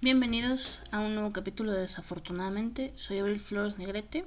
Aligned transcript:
Bienvenidos 0.00 0.82
a 0.92 1.00
un 1.00 1.16
nuevo 1.16 1.32
capítulo 1.32 1.72
de 1.72 1.80
Desafortunadamente. 1.80 2.92
Soy 2.94 3.18
Abril 3.18 3.40
Flores 3.40 3.78
Negrete 3.78 4.24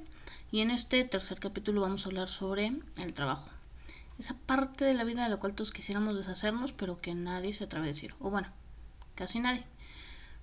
y 0.51 0.59
en 0.59 0.71
este 0.71 1.01
tercer 1.05 1.39
capítulo 1.39 1.79
vamos 1.79 2.05
a 2.05 2.09
hablar 2.09 2.27
sobre 2.27 2.73
el 3.01 3.13
trabajo. 3.13 3.49
Esa 4.23 4.35
parte 4.35 4.85
de 4.85 4.93
la 4.93 5.03
vida 5.03 5.23
de 5.23 5.29
la 5.29 5.35
cual 5.35 5.53
todos 5.53 5.73
quisiéramos 5.73 6.15
deshacernos, 6.15 6.71
pero 6.71 6.97
que 6.97 7.13
nadie 7.13 7.51
se 7.51 7.65
atreve 7.65 7.87
a 7.87 7.93
decir. 7.93 8.15
O 8.21 8.29
bueno, 8.29 8.47
casi 9.15 9.41
nadie. 9.41 9.65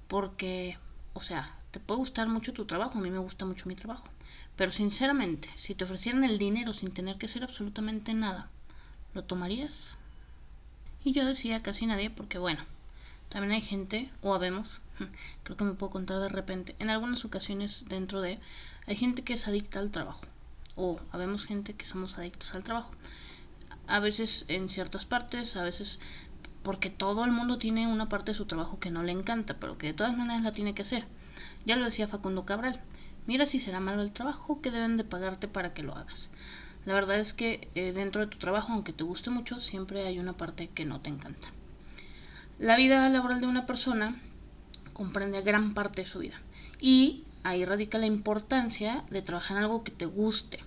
Porque, 0.07 0.77
o 1.15 1.23
sea, 1.23 1.57
te 1.71 1.81
puede 1.81 2.01
gustar 2.01 2.29
mucho 2.29 2.53
tu 2.53 2.67
trabajo, 2.67 2.99
a 2.99 3.01
mí 3.01 3.11
me 3.11 3.21
gusta 3.21 3.47
mucho 3.47 3.71
mi 3.71 3.77
trabajo. 3.77 4.07
Pero 4.55 4.71
sinceramente, 4.71 5.49
si 5.57 5.75
te 5.75 5.85
ofrecieran 5.85 6.25
el 6.25 6.37
dinero 6.37 6.75
sin 6.75 6.93
tener 6.93 7.17
que 7.17 7.25
hacer 7.25 7.43
absolutamente 7.43 8.13
nada, 8.13 8.51
¿lo 9.15 9.25
tomarías? 9.25 9.97
Y 11.03 11.13
yo 11.13 11.25
decía 11.25 11.63
casi 11.63 11.87
nadie 11.87 12.11
porque, 12.11 12.37
bueno, 12.37 12.63
también 13.31 13.53
hay 13.53 13.63
gente, 13.63 14.11
o 14.21 14.35
habemos, 14.35 14.83
creo 15.43 15.57
que 15.57 15.65
me 15.65 15.73
puedo 15.73 15.91
contar 15.91 16.19
de 16.19 16.29
repente, 16.29 16.77
en 16.81 16.91
algunas 16.91 17.25
ocasiones 17.25 17.87
dentro 17.89 18.21
de, 18.21 18.41
hay 18.87 18.97
gente 18.97 19.23
que 19.23 19.33
es 19.33 19.49
adicta 19.49 19.79
al 19.79 19.91
trabajo, 19.91 20.27
o 20.77 21.01
habemos 21.13 21.47
gente 21.47 21.73
que 21.73 21.87
somos 21.87 22.19
adictos 22.19 22.55
al 22.55 22.63
trabajo. 22.63 22.93
A 23.91 23.99
veces 23.99 24.45
en 24.47 24.71
ciertas 24.71 25.05
partes, 25.05 25.57
a 25.57 25.65
veces 25.65 25.99
porque 26.63 26.91
todo 26.91 27.25
el 27.25 27.33
mundo 27.33 27.59
tiene 27.59 27.89
una 27.89 28.09
parte 28.09 28.31
de 28.31 28.37
su 28.37 28.47
trabajo 28.47 28.79
que 28.79 28.93
no 28.93 29.03
le 29.03 29.11
encanta, 29.11 29.55
pero 29.59 29.77
que 29.77 29.89
de 29.89 29.95
todas 29.95 30.17
maneras 30.17 30.45
la 30.45 30.53
tiene 30.53 30.75
que 30.75 30.83
hacer. 30.83 31.07
Ya 31.65 31.75
lo 31.75 31.85
decía 31.85 32.07
Facundo 32.07 32.45
Cabral, 32.45 32.81
mira 33.27 33.47
si 33.47 33.59
será 33.59 33.81
malo 33.81 34.03
el 34.03 34.13
trabajo 34.13 34.61
que 34.61 34.71
deben 34.71 34.97
de 34.97 35.03
pagarte 35.03 35.49
para 35.49 35.75
que 35.75 35.83
lo 35.83 35.97
hagas. 35.97 36.31
La 36.87 36.95
verdad 36.95 37.19
es 37.19 37.35
que 37.35 37.69
eh, 37.75 37.93
dentro 37.93 38.21
de 38.21 38.29
tu 38.29 38.39
trabajo, 38.39 38.73
aunque 38.73 38.93
te 38.93 39.03
guste 39.03 39.31
mucho, 39.31 39.59
siempre 39.59 40.07
hay 40.07 40.21
una 40.21 40.35
parte 40.35 40.69
que 40.69 40.85
no 40.85 41.01
te 41.01 41.11
encanta. 41.11 41.49
La 42.61 42.77
vida 42.77 43.09
laboral 43.09 43.41
de 43.41 43.49
una 43.49 43.67
persona 43.67 44.21
comprende 44.93 45.43
gran 45.43 45.75
parte 45.75 46.03
de 46.03 46.09
su 46.09 46.21
vida 46.21 46.41
y 46.81 47.25
ahí 47.43 47.65
radica 47.65 47.99
la 47.99 48.07
importancia 48.07 49.03
de 49.11 49.23
trabajar 49.23 49.57
en 49.57 49.65
algo 49.65 49.83
que 49.83 49.91
te 49.91 50.07
guste. 50.07 50.61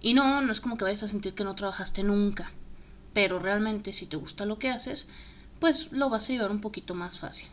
Y 0.00 0.14
no, 0.14 0.40
no 0.42 0.52
es 0.52 0.60
como 0.60 0.76
que 0.76 0.84
vayas 0.84 1.02
a 1.02 1.08
sentir 1.08 1.34
que 1.34 1.44
no 1.44 1.54
trabajaste 1.54 2.02
nunca, 2.02 2.52
pero 3.12 3.38
realmente 3.38 3.92
si 3.92 4.06
te 4.06 4.16
gusta 4.16 4.46
lo 4.46 4.58
que 4.58 4.70
haces, 4.70 5.08
pues 5.58 5.92
lo 5.92 6.08
vas 6.08 6.28
a 6.28 6.32
llevar 6.32 6.50
un 6.50 6.60
poquito 6.60 6.94
más 6.94 7.18
fácil. 7.18 7.48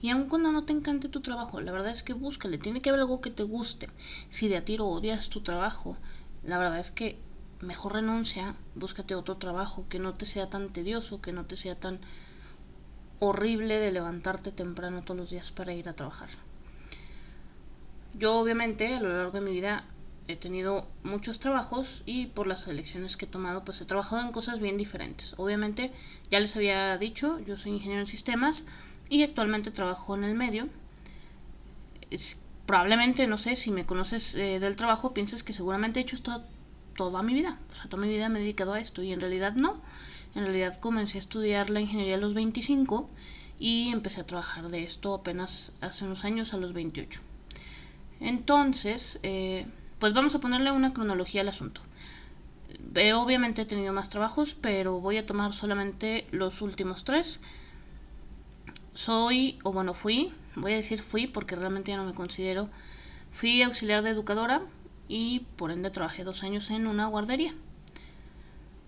Y 0.00 0.10
aun 0.10 0.28
cuando 0.28 0.50
no 0.50 0.64
te 0.64 0.72
encante 0.72 1.08
tu 1.08 1.20
trabajo, 1.20 1.60
la 1.60 1.70
verdad 1.70 1.92
es 1.92 2.02
que 2.02 2.12
búscale, 2.12 2.58
tiene 2.58 2.80
que 2.80 2.90
haber 2.90 3.02
algo 3.02 3.20
que 3.20 3.30
te 3.30 3.44
guste. 3.44 3.88
Si 4.30 4.48
de 4.48 4.56
a 4.56 4.64
tiro 4.64 4.86
odias 4.86 5.28
tu 5.28 5.42
trabajo, 5.42 5.96
la 6.42 6.58
verdad 6.58 6.80
es 6.80 6.90
que 6.90 7.20
mejor 7.60 7.92
renuncia, 7.94 8.56
búscate 8.74 9.14
otro 9.14 9.36
trabajo 9.36 9.86
que 9.88 10.00
no 10.00 10.14
te 10.14 10.26
sea 10.26 10.50
tan 10.50 10.70
tedioso, 10.70 11.20
que 11.20 11.32
no 11.32 11.44
te 11.44 11.54
sea 11.54 11.78
tan 11.78 12.00
horrible 13.20 13.78
de 13.78 13.92
levantarte 13.92 14.50
temprano 14.50 15.02
todos 15.02 15.20
los 15.20 15.30
días 15.30 15.52
para 15.52 15.72
ir 15.72 15.88
a 15.88 15.94
trabajar. 15.94 16.28
Yo 18.14 18.34
obviamente 18.34 18.92
a 18.92 19.00
lo 19.00 19.16
largo 19.16 19.38
de 19.38 19.40
mi 19.40 19.52
vida 19.52 19.84
he 20.28 20.36
tenido 20.36 20.86
muchos 21.02 21.38
trabajos 21.38 22.02
y 22.06 22.26
por 22.26 22.46
las 22.46 22.66
elecciones 22.68 23.16
que 23.16 23.24
he 23.24 23.28
tomado 23.28 23.64
pues 23.64 23.80
he 23.80 23.84
trabajado 23.84 24.22
en 24.22 24.32
cosas 24.32 24.60
bien 24.60 24.76
diferentes. 24.76 25.34
Obviamente 25.36 25.92
ya 26.30 26.40
les 26.40 26.56
había 26.56 26.96
dicho, 26.98 27.38
yo 27.40 27.56
soy 27.56 27.72
ingeniero 27.72 28.00
en 28.00 28.06
sistemas 28.06 28.64
y 29.08 29.22
actualmente 29.22 29.70
trabajo 29.70 30.14
en 30.14 30.24
el 30.24 30.34
medio. 30.34 30.68
Es, 32.10 32.40
probablemente, 32.66 33.26
no 33.26 33.38
sé, 33.38 33.56
si 33.56 33.70
me 33.70 33.84
conoces 33.84 34.34
eh, 34.34 34.60
del 34.60 34.76
trabajo, 34.76 35.12
pienses 35.12 35.42
que 35.42 35.52
seguramente 35.52 36.00
he 36.00 36.02
hecho 36.02 36.16
esto 36.16 36.42
toda 36.94 37.22
mi 37.22 37.34
vida. 37.34 37.58
O 37.70 37.74
sea, 37.74 37.88
toda 37.88 38.02
mi 38.02 38.08
vida 38.08 38.28
me 38.28 38.38
he 38.38 38.42
dedicado 38.42 38.74
a 38.74 38.80
esto 38.80 39.02
y 39.02 39.12
en 39.12 39.20
realidad 39.20 39.54
no. 39.54 39.80
En 40.34 40.44
realidad 40.44 40.78
comencé 40.78 41.18
a 41.18 41.20
estudiar 41.20 41.68
la 41.68 41.80
ingeniería 41.80 42.14
a 42.14 42.18
los 42.18 42.34
25 42.34 43.10
y 43.58 43.90
empecé 43.92 44.20
a 44.22 44.26
trabajar 44.26 44.68
de 44.68 44.82
esto 44.82 45.14
apenas 45.14 45.72
hace 45.80 46.04
unos 46.04 46.24
años, 46.24 46.54
a 46.54 46.56
los 46.56 46.72
28. 46.72 47.20
Entonces, 48.20 49.18
eh, 49.22 49.66
pues 50.02 50.14
vamos 50.14 50.34
a 50.34 50.40
ponerle 50.40 50.72
una 50.72 50.92
cronología 50.92 51.42
al 51.42 51.48
asunto. 51.48 51.80
Eh, 52.96 53.12
obviamente 53.12 53.62
he 53.62 53.66
tenido 53.66 53.92
más 53.92 54.10
trabajos, 54.10 54.56
pero 54.60 54.98
voy 54.98 55.16
a 55.16 55.26
tomar 55.26 55.52
solamente 55.52 56.26
los 56.32 56.60
últimos 56.60 57.04
tres. 57.04 57.38
Soy, 58.94 59.60
o 59.62 59.72
bueno, 59.72 59.94
fui, 59.94 60.32
voy 60.56 60.72
a 60.72 60.76
decir 60.78 61.00
fui 61.00 61.28
porque 61.28 61.54
realmente 61.54 61.92
ya 61.92 61.98
no 61.98 62.04
me 62.04 62.14
considero, 62.14 62.68
fui 63.30 63.62
auxiliar 63.62 64.02
de 64.02 64.10
educadora 64.10 64.62
y 65.06 65.46
por 65.54 65.70
ende 65.70 65.88
trabajé 65.92 66.24
dos 66.24 66.42
años 66.42 66.70
en 66.70 66.88
una 66.88 67.06
guardería. 67.06 67.54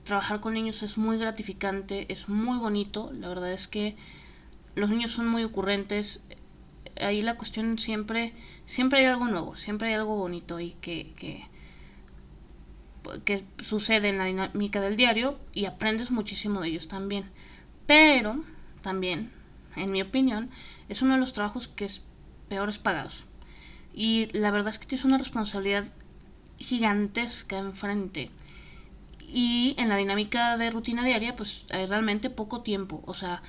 Trabajar 0.03 0.41
con 0.41 0.54
niños 0.54 0.82
es 0.82 0.98
muy 0.98 1.16
gratificante, 1.16 2.12
es 2.12 2.28
muy 2.28 2.58
bonito, 2.58 3.12
la 3.12 3.28
verdad 3.28 3.53
es 3.53 3.69
que 3.69 3.94
los 4.74 4.91
niños 4.91 5.12
son 5.12 5.28
muy 5.28 5.44
ocurrentes, 5.44 6.24
ahí 7.00 7.22
la 7.22 7.37
cuestión 7.37 7.78
siempre, 7.78 8.32
siempre 8.65 9.00
hay 9.00 9.06
algo 9.06 9.27
nuevo, 9.27 9.56
siempre 9.56 9.88
hay 9.88 9.94
algo 9.94 10.16
bonito 10.16 10.60
y 10.60 10.72
que, 10.72 11.12
que, 11.16 11.44
sucede 13.59 14.09
en 14.09 14.19
la 14.19 14.25
dinámica 14.25 14.81
del 14.81 14.97
diario 14.97 15.38
y 15.53 15.66
aprendes 15.66 16.10
muchísimo 16.10 16.60
de 16.60 16.69
ellos 16.69 16.88
también. 16.88 17.31
Pero 17.87 18.43
también, 18.83 19.31
en 19.77 19.91
mi 19.91 20.00
opinión, 20.00 20.50
es 20.88 21.03
uno 21.03 21.15
de 21.15 21.21
los 21.21 21.33
trabajos 21.33 21.69
que 21.69 21.84
es 21.84 22.04
peores 22.49 22.78
pagados. 22.78 23.27
Y 23.93 24.28
la 24.37 24.50
verdad 24.50 24.71
es 24.71 24.78
que 24.78 24.87
tienes 24.87 25.04
una 25.04 25.19
responsabilidad 25.19 25.84
gigantesca 26.59 27.59
enfrente. 27.59 28.31
Y 29.28 29.75
en 29.78 29.88
la 29.88 29.97
dinámica 29.97 30.56
de 30.56 30.71
rutina 30.71 31.04
diaria, 31.04 31.37
pues 31.37 31.66
hay 31.71 31.87
realmente 31.87 32.31
poco 32.31 32.62
tiempo. 32.62 33.03
O 33.06 33.15
sea, 33.15 33.43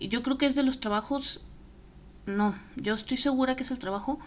yo 0.00 0.22
creo 0.22 0.38
que 0.38 0.46
es 0.46 0.54
de 0.54 0.62
los 0.62 0.80
trabajos. 0.80 1.40
No, 2.26 2.54
yo 2.76 2.94
estoy 2.94 3.16
segura 3.16 3.56
que 3.56 3.64
es 3.64 3.70
el 3.70 3.78
trabajo 3.78 4.20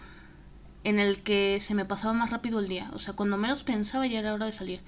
en 0.84 1.00
el 1.00 1.22
que 1.22 1.58
se 1.60 1.74
me 1.74 1.84
pasaba 1.84 2.12
más 2.12 2.30
rápido 2.30 2.60
el 2.60 2.68
día. 2.68 2.90
O 2.92 2.98
sea, 2.98 3.14
cuando 3.14 3.36
menos 3.36 3.64
pensaba 3.64 4.06
ya 4.06 4.18
era 4.18 4.34
hora 4.34 4.46
de 4.46 4.52
salir. 4.52 4.82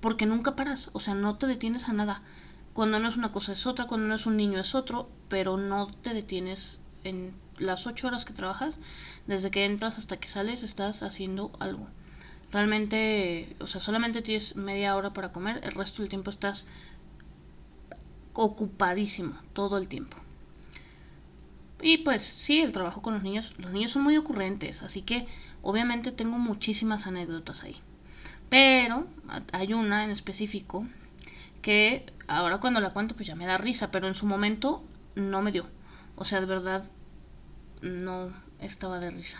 Porque 0.00 0.26
nunca 0.26 0.56
paras, 0.56 0.90
o 0.92 1.00
sea, 1.00 1.14
no 1.14 1.36
te 1.36 1.46
detienes 1.46 1.88
a 1.88 1.92
nada. 1.92 2.22
Cuando 2.72 2.98
no 2.98 3.08
es 3.08 3.16
una 3.16 3.32
cosa 3.32 3.52
es 3.52 3.66
otra, 3.66 3.86
cuando 3.86 4.08
no 4.08 4.14
es 4.14 4.26
un 4.26 4.36
niño 4.36 4.60
es 4.60 4.74
otro, 4.74 5.10
pero 5.28 5.56
no 5.56 5.88
te 5.88 6.14
detienes 6.14 6.80
en 7.04 7.34
las 7.58 7.86
ocho 7.86 8.06
horas 8.06 8.24
que 8.24 8.32
trabajas. 8.32 8.78
Desde 9.26 9.50
que 9.50 9.64
entras 9.64 9.98
hasta 9.98 10.16
que 10.16 10.28
sales 10.28 10.62
estás 10.62 11.02
haciendo 11.02 11.52
algo. 11.60 11.86
Realmente, 12.50 13.56
o 13.60 13.66
sea, 13.66 13.80
solamente 13.80 14.22
tienes 14.22 14.56
media 14.56 14.96
hora 14.96 15.12
para 15.12 15.32
comer, 15.32 15.60
el 15.64 15.72
resto 15.72 16.02
del 16.02 16.08
tiempo 16.08 16.30
estás 16.30 16.64
ocupadísimo, 18.32 19.34
todo 19.52 19.76
el 19.76 19.86
tiempo. 19.86 20.16
Y 21.80 21.98
pues 21.98 22.22
sí, 22.22 22.60
el 22.60 22.72
trabajo 22.72 23.02
con 23.02 23.14
los 23.14 23.22
niños, 23.22 23.54
los 23.58 23.72
niños 23.72 23.92
son 23.92 24.02
muy 24.02 24.16
ocurrentes, 24.16 24.82
así 24.82 25.02
que 25.02 25.26
obviamente 25.62 26.10
tengo 26.12 26.38
muchísimas 26.38 27.06
anécdotas 27.06 27.62
ahí. 27.62 27.76
Pero 28.48 29.06
hay 29.52 29.74
una 29.74 30.04
en 30.04 30.10
específico 30.10 30.86
que 31.62 32.06
ahora 32.26 32.58
cuando 32.58 32.80
la 32.80 32.90
cuento 32.90 33.14
pues 33.14 33.28
ya 33.28 33.34
me 33.34 33.46
da 33.46 33.58
risa, 33.58 33.90
pero 33.90 34.08
en 34.08 34.14
su 34.14 34.26
momento 34.26 34.82
no 35.14 35.42
me 35.42 35.52
dio. 35.52 35.66
O 36.16 36.24
sea, 36.24 36.40
de 36.40 36.46
verdad 36.46 36.84
no 37.80 38.32
estaba 38.60 38.98
de 38.98 39.10
risa. 39.10 39.38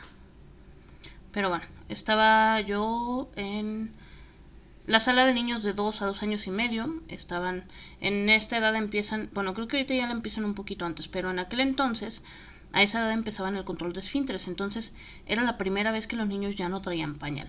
Pero 1.33 1.49
bueno, 1.49 1.65
estaba 1.89 2.61
yo 2.61 3.31
en 3.37 3.93
la 4.89 5.01
sala 5.01 5.27
de 5.27 5.35
niños 5.35 5.63
de 5.63 5.75
2 5.75 6.01
a 6.01 6.07
2 6.07 6.23
años 6.23 6.47
y 6.47 6.51
medio. 6.51 7.03
Estaban 7.09 7.65
en 8.01 8.31
esta 8.31 8.57
edad 8.57 8.75
empiezan, 8.75 9.29
bueno, 9.35 9.53
creo 9.53 9.69
que 9.69 9.77
ahorita 9.77 9.95
ya 9.95 10.07
la 10.07 10.13
empiezan 10.13 10.47
un 10.47 10.55
poquito 10.55 10.87
antes, 10.87 11.09
pero 11.09 11.31
en 11.31 11.39
aquel 11.39 11.61
entonces 11.61 12.25
a 12.73 12.83
esa 12.83 13.01
edad 13.01 13.13
empezaban 13.13 13.55
el 13.57 13.65
control 13.65 13.93
de 13.93 14.01
esfínteres, 14.01 14.49
entonces 14.49 14.95
era 15.27 15.43
la 15.43 15.59
primera 15.59 15.93
vez 15.93 16.07
que 16.07 16.17
los 16.17 16.27
niños 16.27 16.57
ya 16.57 16.71
no 16.71 16.81
traían 16.81 17.17
pañal. 17.17 17.49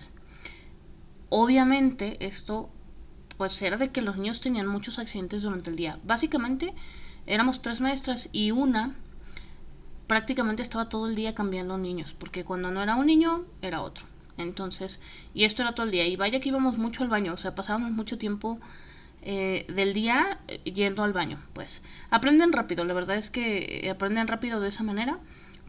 Obviamente 1.30 2.18
esto 2.24 2.68
pues 3.38 3.60
era 3.62 3.78
de 3.78 3.90
que 3.90 4.02
los 4.02 4.18
niños 4.18 4.42
tenían 4.42 4.66
muchos 4.66 4.98
accidentes 4.98 5.40
durante 5.40 5.70
el 5.70 5.76
día. 5.76 5.98
Básicamente 6.04 6.74
éramos 7.26 7.62
tres 7.62 7.80
maestras 7.80 8.28
y 8.32 8.50
una 8.50 8.94
prácticamente 10.06 10.62
estaba 10.62 10.90
todo 10.90 11.06
el 11.06 11.14
día 11.14 11.34
cambiando 11.34 11.78
niños, 11.78 12.12
porque 12.12 12.44
cuando 12.44 12.70
no 12.70 12.82
era 12.82 12.96
un 12.96 13.06
niño 13.06 13.46
era 13.62 13.80
otro. 13.80 14.09
Entonces, 14.42 15.00
y 15.34 15.44
esto 15.44 15.62
era 15.62 15.74
todo 15.74 15.86
el 15.86 15.92
día. 15.92 16.06
Y 16.06 16.16
vaya 16.16 16.40
que 16.40 16.48
íbamos 16.48 16.78
mucho 16.78 17.02
al 17.02 17.08
baño, 17.08 17.32
o 17.32 17.36
sea, 17.36 17.54
pasábamos 17.54 17.90
mucho 17.92 18.18
tiempo 18.18 18.58
eh, 19.22 19.66
del 19.68 19.92
día 19.92 20.38
yendo 20.64 21.02
al 21.02 21.12
baño. 21.12 21.42
Pues 21.52 21.82
aprenden 22.10 22.52
rápido, 22.52 22.84
la 22.84 22.94
verdad 22.94 23.16
es 23.16 23.30
que 23.30 23.88
aprenden 23.90 24.28
rápido 24.28 24.60
de 24.60 24.68
esa 24.68 24.82
manera, 24.82 25.18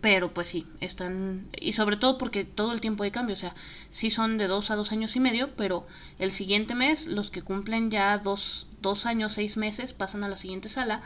pero 0.01 0.33
pues 0.33 0.49
sí, 0.49 0.65
están, 0.79 1.47
y 1.59 1.73
sobre 1.73 1.97
todo 1.97 2.17
porque 2.17 2.43
todo 2.43 2.73
el 2.73 2.81
tiempo 2.81 3.03
hay 3.03 3.11
cambio, 3.11 3.33
o 3.33 3.37
sea, 3.37 3.53
sí 3.91 4.09
son 4.09 4.37
de 4.37 4.47
dos 4.47 4.71
a 4.71 4.75
dos 4.75 4.91
años 4.91 5.15
y 5.15 5.19
medio, 5.19 5.55
pero 5.55 5.85
el 6.17 6.31
siguiente 6.31 6.73
mes, 6.75 7.07
los 7.07 7.29
que 7.29 7.43
cumplen 7.43 7.91
ya 7.91 8.17
dos, 8.17 8.67
dos 8.81 9.05
años, 9.05 9.33
seis 9.33 9.57
meses, 9.57 9.93
pasan 9.93 10.23
a 10.23 10.29
la 10.29 10.37
siguiente 10.37 10.69
sala 10.69 11.01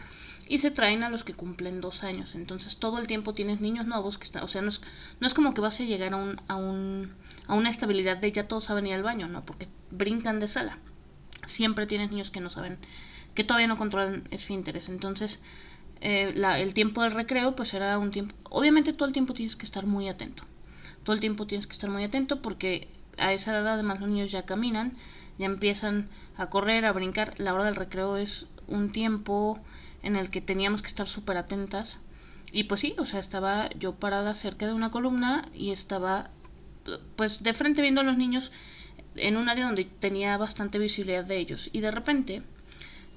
y 0.47 0.59
se 0.59 0.71
traen 0.71 1.03
a 1.03 1.09
los 1.09 1.23
que 1.23 1.33
cumplen 1.33 1.81
dos 1.81 2.03
años. 2.03 2.35
Entonces 2.35 2.77
todo 2.77 2.99
el 2.99 3.07
tiempo 3.07 3.33
tienes 3.33 3.61
niños 3.61 3.87
nuevos 3.87 4.17
que 4.17 4.25
están, 4.25 4.43
o 4.43 4.47
sea, 4.47 4.61
no 4.61 4.69
es, 4.69 4.81
no 5.19 5.27
es 5.27 5.33
como 5.33 5.53
que 5.53 5.61
vas 5.61 5.79
a 5.79 5.83
llegar 5.83 6.13
a, 6.13 6.17
un, 6.17 6.41
a, 6.47 6.55
un, 6.55 7.13
a 7.47 7.55
una 7.55 7.69
estabilidad 7.69 8.17
de 8.17 8.31
ya 8.31 8.47
todos 8.47 8.65
saben 8.65 8.87
ir 8.87 8.93
al 8.93 9.03
baño, 9.03 9.27
¿no? 9.27 9.45
Porque 9.45 9.67
brincan 9.91 10.39
de 10.39 10.47
sala. 10.47 10.77
Siempre 11.47 11.87
tienes 11.87 12.11
niños 12.11 12.31
que 12.31 12.41
no 12.41 12.49
saben, 12.49 12.77
que 13.33 13.43
todavía 13.43 13.67
no 13.67 13.77
controlan 13.77 14.27
esfínteres. 14.31 14.89
Entonces, 14.89 15.39
eh, 16.01 16.33
la, 16.35 16.59
el 16.59 16.73
tiempo 16.73 17.01
del 17.01 17.11
recreo 17.11 17.55
pues 17.55 17.73
era 17.73 17.97
un 17.97 18.11
tiempo, 18.11 18.35
obviamente 18.49 18.93
todo 18.93 19.07
el 19.07 19.13
tiempo 19.13 19.33
tienes 19.33 19.55
que 19.55 19.65
estar 19.65 19.85
muy 19.85 20.09
atento, 20.09 20.43
todo 21.03 21.13
el 21.13 21.19
tiempo 21.19 21.47
tienes 21.47 21.67
que 21.67 21.73
estar 21.73 21.89
muy 21.89 22.03
atento 22.03 22.41
porque 22.41 22.89
a 23.17 23.33
esa 23.33 23.51
edad 23.51 23.73
además 23.73 24.01
los 24.01 24.09
niños 24.09 24.31
ya 24.31 24.45
caminan, 24.45 24.97
ya 25.37 25.45
empiezan 25.45 26.09
a 26.37 26.49
correr, 26.49 26.85
a 26.85 26.91
brincar, 26.91 27.33
la 27.39 27.53
hora 27.53 27.63
del 27.63 27.75
recreo 27.75 28.17
es 28.17 28.47
un 28.67 28.91
tiempo 28.91 29.59
en 30.05 30.15
el 30.15 30.29
que 30.29 30.39
teníamos 30.39 30.81
que 30.81 30.87
estar 30.87 31.07
súper 31.07 31.37
atentas 31.37 31.99
y 32.51 32.63
pues 32.65 32.81
sí, 32.81 32.95
o 32.97 33.05
sea, 33.05 33.19
estaba 33.19 33.69
yo 33.71 33.95
parada 33.95 34.33
cerca 34.33 34.65
de 34.65 34.73
una 34.73 34.91
columna 34.91 35.49
y 35.53 35.71
estaba 35.71 36.29
pues 37.15 37.43
de 37.43 37.53
frente 37.53 37.81
viendo 37.81 38.01
a 38.01 38.05
los 38.05 38.15
niños 38.15 38.51
en 39.15 39.35
un 39.35 39.49
área 39.49 39.65
donde 39.65 39.85
tenía 39.85 40.37
bastante 40.37 40.79
visibilidad 40.79 41.25
de 41.25 41.37
ellos 41.37 41.69
y 41.73 41.81
de 41.81 41.91
repente 41.91 42.43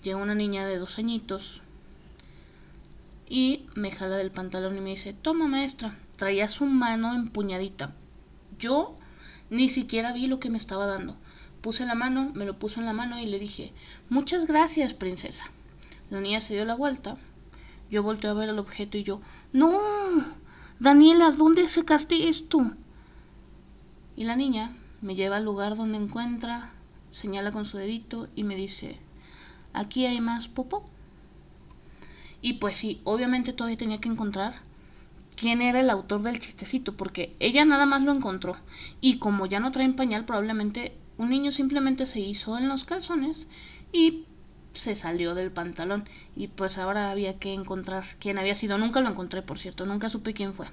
llega 0.02 0.16
una 0.16 0.34
niña 0.34 0.66
de 0.66 0.78
dos 0.78 0.98
añitos 0.98 1.62
y 3.28 3.66
me 3.74 3.92
jala 3.92 4.16
del 4.16 4.30
pantalón 4.30 4.78
y 4.78 4.80
me 4.80 4.90
dice, 4.90 5.12
toma 5.12 5.46
maestra, 5.46 5.98
traía 6.16 6.48
su 6.48 6.64
mano 6.64 7.14
empuñadita. 7.14 7.92
Yo 8.58 8.96
ni 9.50 9.68
siquiera 9.68 10.12
vi 10.12 10.26
lo 10.26 10.40
que 10.40 10.50
me 10.50 10.56
estaba 10.56 10.86
dando. 10.86 11.16
Puse 11.60 11.84
la 11.84 11.94
mano, 11.94 12.32
me 12.34 12.46
lo 12.46 12.58
puso 12.58 12.80
en 12.80 12.86
la 12.86 12.92
mano 12.94 13.20
y 13.20 13.26
le 13.26 13.38
dije, 13.38 13.72
muchas 14.08 14.46
gracias, 14.46 14.94
princesa. 14.94 15.44
La 16.10 16.20
niña 16.20 16.40
se 16.40 16.54
dio 16.54 16.64
la 16.64 16.74
vuelta. 16.74 17.16
Yo 17.90 18.02
volteé 18.02 18.30
a 18.30 18.34
ver 18.34 18.48
el 18.48 18.58
objeto 18.58 18.98
y 18.98 19.02
yo, 19.02 19.20
no, 19.52 19.78
Daniela, 20.78 21.30
¿dónde 21.30 21.68
sacaste 21.68 22.28
esto? 22.28 22.72
Y 24.16 24.24
la 24.24 24.36
niña 24.36 24.76
me 25.00 25.14
lleva 25.14 25.36
al 25.36 25.44
lugar 25.44 25.76
donde 25.76 25.96
encuentra, 25.96 26.72
señala 27.10 27.52
con 27.52 27.64
su 27.64 27.78
dedito 27.78 28.28
y 28.34 28.42
me 28.42 28.56
dice, 28.56 28.98
aquí 29.72 30.06
hay 30.06 30.20
más 30.20 30.48
popó. 30.48 30.88
Y 32.40 32.54
pues 32.54 32.76
sí, 32.76 33.00
obviamente 33.04 33.52
todavía 33.52 33.78
tenía 33.78 34.00
que 34.00 34.08
encontrar 34.08 34.54
quién 35.34 35.62
era 35.62 35.80
el 35.80 35.90
autor 35.90 36.22
del 36.22 36.40
chistecito, 36.40 36.96
porque 36.96 37.34
ella 37.40 37.64
nada 37.64 37.86
más 37.86 38.02
lo 38.02 38.12
encontró. 38.12 38.56
Y 39.00 39.18
como 39.18 39.46
ya 39.46 39.60
no 39.60 39.72
traen 39.72 39.96
pañal, 39.96 40.24
probablemente 40.24 40.96
un 41.16 41.30
niño 41.30 41.52
simplemente 41.52 42.06
se 42.06 42.20
hizo 42.20 42.58
en 42.58 42.68
los 42.68 42.84
calzones 42.84 43.46
y 43.92 44.24
se 44.72 44.94
salió 44.96 45.34
del 45.34 45.50
pantalón. 45.50 46.04
Y 46.36 46.48
pues 46.48 46.78
ahora 46.78 47.10
había 47.10 47.38
que 47.38 47.52
encontrar 47.52 48.04
quién 48.18 48.38
había 48.38 48.54
sido. 48.54 48.78
Nunca 48.78 49.00
lo 49.00 49.08
encontré, 49.08 49.42
por 49.42 49.58
cierto, 49.58 49.86
nunca 49.86 50.08
supe 50.10 50.34
quién 50.34 50.54
fue. 50.54 50.66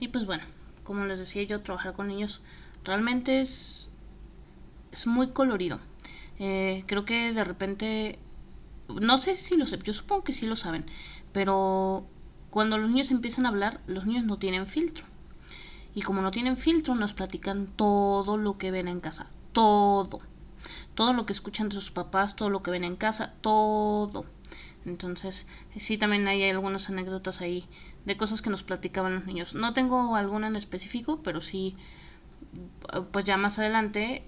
Y 0.00 0.08
pues 0.08 0.26
bueno, 0.26 0.44
como 0.84 1.04
les 1.04 1.18
decía 1.18 1.42
yo, 1.42 1.60
trabajar 1.60 1.94
con 1.94 2.08
niños 2.08 2.42
realmente 2.84 3.40
es, 3.40 3.90
es 4.92 5.06
muy 5.06 5.28
colorido. 5.28 5.80
Eh, 6.38 6.84
creo 6.86 7.04
que 7.04 7.32
de 7.32 7.44
repente 7.44 8.18
no 8.88 9.18
sé 9.18 9.36
si 9.36 9.56
lo 9.56 9.66
sé, 9.66 9.78
yo 9.82 9.92
supongo 9.92 10.24
que 10.24 10.32
sí 10.32 10.46
lo 10.46 10.56
saben, 10.56 10.86
pero 11.32 12.06
cuando 12.50 12.78
los 12.78 12.90
niños 12.90 13.10
empiezan 13.10 13.46
a 13.46 13.50
hablar, 13.50 13.80
los 13.86 14.06
niños 14.06 14.24
no 14.24 14.38
tienen 14.38 14.66
filtro. 14.66 15.04
Y 15.94 16.02
como 16.02 16.22
no 16.22 16.30
tienen 16.30 16.56
filtro, 16.56 16.94
nos 16.94 17.12
platican 17.12 17.66
todo 17.66 18.36
lo 18.36 18.56
que 18.56 18.70
ven 18.70 18.88
en 18.88 19.00
casa, 19.00 19.28
todo. 19.52 20.20
Todo 20.94 21.12
lo 21.12 21.26
que 21.26 21.32
escuchan 21.32 21.68
de 21.68 21.74
sus 21.74 21.90
papás, 21.90 22.36
todo 22.36 22.50
lo 22.50 22.62
que 22.62 22.70
ven 22.70 22.84
en 22.84 22.96
casa, 22.96 23.34
todo. 23.40 24.26
Entonces, 24.84 25.46
sí, 25.76 25.98
también 25.98 26.26
hay 26.28 26.48
algunas 26.48 26.88
anécdotas 26.88 27.40
ahí 27.40 27.66
de 28.04 28.16
cosas 28.16 28.42
que 28.42 28.50
nos 28.50 28.62
platicaban 28.62 29.14
los 29.14 29.26
niños. 29.26 29.54
No 29.54 29.74
tengo 29.74 30.16
alguna 30.16 30.48
en 30.48 30.56
específico, 30.56 31.20
pero 31.22 31.40
sí, 31.40 31.76
pues 33.12 33.24
ya 33.24 33.36
más 33.36 33.58
adelante 33.58 34.24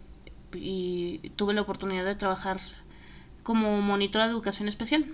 y 0.55 1.31
tuve 1.37 1.55
la 1.55 1.63
oportunidad 1.63 2.05
de 2.05 2.15
trabajar 2.15 2.59
como 3.43 3.81
monitora 3.81 4.27
de 4.27 4.33
educación 4.33 4.69
especial. 4.69 5.07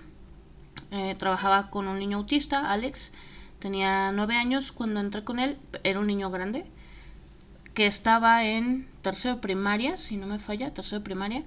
Eh, 0.91 1.15
trabajaba 1.17 1.69
con 1.69 1.87
un 1.87 1.99
niño 1.99 2.17
autista, 2.17 2.71
Alex, 2.71 3.11
tenía 3.59 4.11
nueve 4.11 4.35
años 4.35 4.71
cuando 4.71 4.99
entré 4.99 5.23
con 5.23 5.39
él, 5.39 5.57
era 5.83 5.99
un 5.99 6.07
niño 6.07 6.29
grande, 6.29 6.65
que 7.77 7.85
estaba 7.85 8.43
en 8.43 8.87
tercero 9.03 9.35
de 9.35 9.41
primaria, 9.41 9.97
si 9.97 10.17
no 10.17 10.25
me 10.25 10.39
falla, 10.39 10.73
tercero 10.73 10.97
de 10.97 11.05
primaria, 11.05 11.43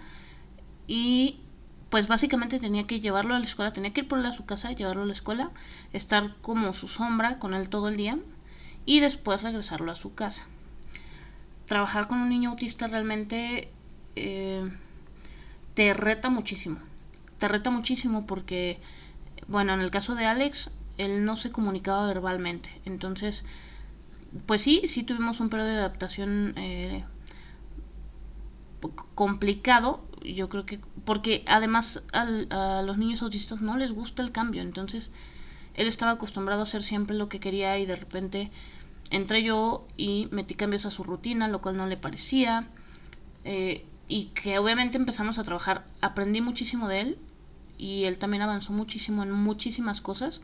y 0.86 1.40
pues 1.88 2.06
básicamente 2.06 2.60
tenía 2.60 2.86
que 2.86 3.00
llevarlo 3.00 3.34
a 3.34 3.40
la 3.40 3.44
escuela, 3.44 3.72
tenía 3.72 3.92
que 3.92 4.02
ir 4.02 4.06
por 4.06 4.20
él 4.20 4.26
a 4.26 4.30
su 4.30 4.46
casa, 4.46 4.70
llevarlo 4.70 5.02
a 5.02 5.06
la 5.06 5.12
escuela, 5.12 5.50
estar 5.92 6.36
como 6.40 6.72
su 6.72 6.86
sombra 6.86 7.40
con 7.40 7.52
él 7.52 7.68
todo 7.68 7.88
el 7.88 7.96
día 7.96 8.16
y 8.86 9.00
después 9.00 9.42
regresarlo 9.42 9.90
a 9.90 9.96
su 9.96 10.14
casa. 10.14 10.46
Trabajar 11.66 12.06
con 12.06 12.20
un 12.20 12.28
niño 12.28 12.50
autista 12.50 12.86
realmente 12.86 13.68
eh, 14.14 14.70
te 15.74 15.94
reta 15.94 16.30
muchísimo. 16.30 16.78
Te 17.38 17.48
reta 17.48 17.70
muchísimo 17.70 18.24
porque, 18.24 18.78
bueno, 19.48 19.74
en 19.74 19.80
el 19.80 19.90
caso 19.90 20.14
de 20.14 20.26
Alex, 20.26 20.70
él 20.96 21.24
no 21.24 21.34
se 21.34 21.50
comunicaba 21.50 22.06
verbalmente. 22.06 22.70
Entonces, 22.84 23.44
pues 24.46 24.62
sí, 24.62 24.82
sí 24.86 25.02
tuvimos 25.02 25.40
un 25.40 25.50
periodo 25.50 25.70
de 25.70 25.76
adaptación 25.76 26.54
eh, 26.56 27.04
complicado. 29.14 30.04
Yo 30.22 30.48
creo 30.48 30.66
que, 30.66 30.80
porque 31.04 31.44
además 31.46 32.02
a 32.12 32.82
los 32.82 32.98
niños 32.98 33.22
autistas 33.22 33.60
no 33.60 33.76
les 33.76 33.92
gusta 33.92 34.22
el 34.22 34.32
cambio. 34.32 34.62
Entonces, 34.62 35.10
él 35.74 35.86
estaba 35.86 36.12
acostumbrado 36.12 36.60
a 36.60 36.64
hacer 36.64 36.82
siempre 36.82 37.16
lo 37.16 37.28
que 37.28 37.40
quería 37.40 37.78
y 37.78 37.86
de 37.86 37.96
repente 37.96 38.50
entré 39.10 39.42
yo 39.42 39.86
y 39.96 40.28
metí 40.30 40.54
cambios 40.54 40.86
a 40.86 40.90
su 40.90 41.04
rutina, 41.04 41.48
lo 41.48 41.60
cual 41.60 41.76
no 41.76 41.86
le 41.86 41.96
parecía. 41.96 42.68
Eh, 43.44 43.84
y 44.08 44.26
que 44.26 44.58
obviamente 44.58 44.98
empezamos 44.98 45.38
a 45.38 45.44
trabajar. 45.44 45.84
Aprendí 46.00 46.40
muchísimo 46.40 46.88
de 46.88 47.00
él 47.00 47.18
y 47.78 48.04
él 48.04 48.18
también 48.18 48.42
avanzó 48.42 48.72
muchísimo 48.72 49.22
en 49.22 49.32
muchísimas 49.32 50.00
cosas. 50.00 50.42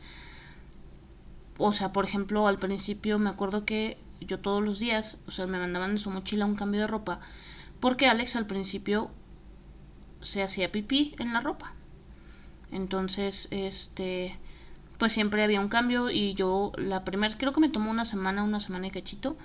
O 1.57 1.73
sea, 1.73 1.91
por 1.91 2.05
ejemplo, 2.05 2.47
al 2.47 2.59
principio 2.59 3.19
me 3.19 3.29
acuerdo 3.29 3.65
que 3.65 3.97
yo 4.21 4.39
todos 4.39 4.63
los 4.63 4.79
días, 4.79 5.17
o 5.27 5.31
sea, 5.31 5.47
me 5.47 5.59
mandaban 5.59 5.91
en 5.91 5.97
su 5.99 6.09
mochila 6.09 6.45
un 6.45 6.55
cambio 6.55 6.81
de 6.81 6.87
ropa, 6.87 7.19
porque 7.79 8.07
Alex 8.07 8.35
al 8.35 8.47
principio 8.47 9.11
se 10.21 10.43
hacía 10.43 10.71
pipí 10.71 11.15
en 11.19 11.33
la 11.33 11.41
ropa. 11.41 11.73
Entonces, 12.71 13.47
este, 13.51 14.37
pues 14.97 15.13
siempre 15.13 15.43
había 15.43 15.61
un 15.61 15.69
cambio 15.69 16.09
y 16.09 16.33
yo 16.33 16.71
la 16.77 17.03
primera, 17.03 17.37
creo 17.37 17.53
que 17.53 17.61
me 17.61 17.69
tomó 17.69 17.91
una 17.91 18.05
semana, 18.05 18.43
una 18.43 18.59
semana 18.59 18.87
y 18.87 18.91
cachito, 18.91 19.37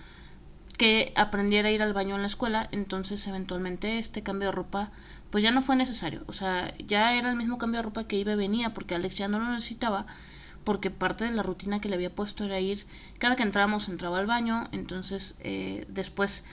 que 0.78 1.12
aprendiera 1.16 1.68
a 1.68 1.72
ir 1.72 1.82
al 1.82 1.92
baño 1.92 2.14
en 2.16 2.22
la 2.22 2.26
escuela, 2.26 2.68
entonces 2.72 3.26
eventualmente 3.26 3.98
este 3.98 4.22
cambio 4.22 4.48
de 4.48 4.52
ropa 4.52 4.90
pues 5.30 5.44
ya 5.44 5.50
no 5.50 5.60
fue 5.60 5.76
necesario, 5.76 6.24
o 6.26 6.32
sea, 6.32 6.74
ya 6.78 7.14
era 7.14 7.30
el 7.30 7.36
mismo 7.36 7.58
cambio 7.58 7.78
de 7.78 7.84
ropa 7.84 8.04
que 8.04 8.16
iba 8.16 8.32
y 8.32 8.36
venía 8.36 8.72
porque 8.72 8.94
Alex 8.94 9.16
ya 9.16 9.28
no 9.28 9.38
lo 9.38 9.50
necesitaba 9.50 10.06
porque 10.64 10.90
parte 10.90 11.24
de 11.24 11.32
la 11.32 11.42
rutina 11.42 11.80
que 11.80 11.88
le 11.88 11.96
había 11.96 12.14
puesto 12.14 12.44
era 12.44 12.60
ir, 12.60 12.86
cada 13.18 13.36
que 13.36 13.42
entrábamos 13.42 13.88
entraba 13.88 14.18
al 14.18 14.26
baño, 14.26 14.68
entonces 14.72 15.34
eh, 15.40 15.86
después 15.88 16.44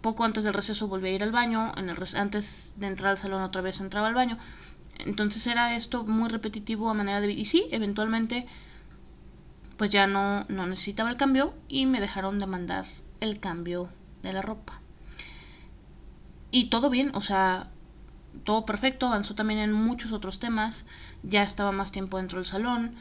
poco 0.00 0.24
antes 0.24 0.44
del 0.44 0.54
receso 0.54 0.88
volvía 0.88 1.10
a 1.10 1.14
ir 1.14 1.22
al 1.22 1.32
baño, 1.32 1.72
en 1.76 1.88
el 1.88 1.96
antes 2.16 2.74
de 2.76 2.86
entrar 2.86 3.12
al 3.12 3.18
salón 3.18 3.42
otra 3.42 3.62
vez 3.62 3.80
entraba 3.80 4.08
al 4.08 4.14
baño, 4.14 4.38
entonces 4.98 5.46
era 5.46 5.74
esto 5.74 6.04
muy 6.04 6.28
repetitivo 6.28 6.90
a 6.90 6.94
manera 6.94 7.20
de 7.20 7.32
y 7.32 7.44
sí, 7.44 7.66
eventualmente 7.70 8.46
pues 9.76 9.90
ya 9.90 10.06
no, 10.06 10.44
no 10.48 10.66
necesitaba 10.66 11.10
el 11.10 11.16
cambio 11.16 11.54
y 11.68 11.86
me 11.86 12.00
dejaron 12.00 12.38
de 12.38 12.46
mandar 12.46 12.86
el 13.20 13.40
cambio 13.40 13.88
de 14.22 14.32
la 14.32 14.42
ropa. 14.42 14.80
Y 16.50 16.66
todo 16.68 16.90
bien, 16.90 17.10
o 17.14 17.20
sea, 17.22 17.70
todo 18.44 18.64
perfecto, 18.64 19.06
avanzó 19.06 19.34
también 19.34 19.60
en 19.60 19.72
muchos 19.72 20.12
otros 20.12 20.38
temas, 20.38 20.84
ya 21.22 21.42
estaba 21.42 21.72
más 21.72 21.92
tiempo 21.92 22.18
dentro 22.18 22.38
del 22.38 22.46
salón, 22.46 22.94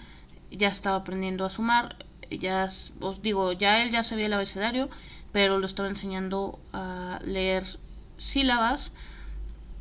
ya 0.52 0.68
estaba 0.68 0.98
aprendiendo 0.98 1.46
a 1.46 1.50
sumar, 1.50 1.96
ya 2.30 2.68
os 3.00 3.22
digo, 3.22 3.52
ya 3.54 3.82
él 3.82 3.92
ya 3.92 4.04
sabía 4.04 4.28
el 4.28 4.34
abecedario, 4.34 4.90
pero 5.32 5.60
lo 5.60 5.66
estaba 5.66 5.90
enseñando 5.90 6.60
a 6.74 7.20
leer 7.26 7.64
sílabas. 8.18 8.92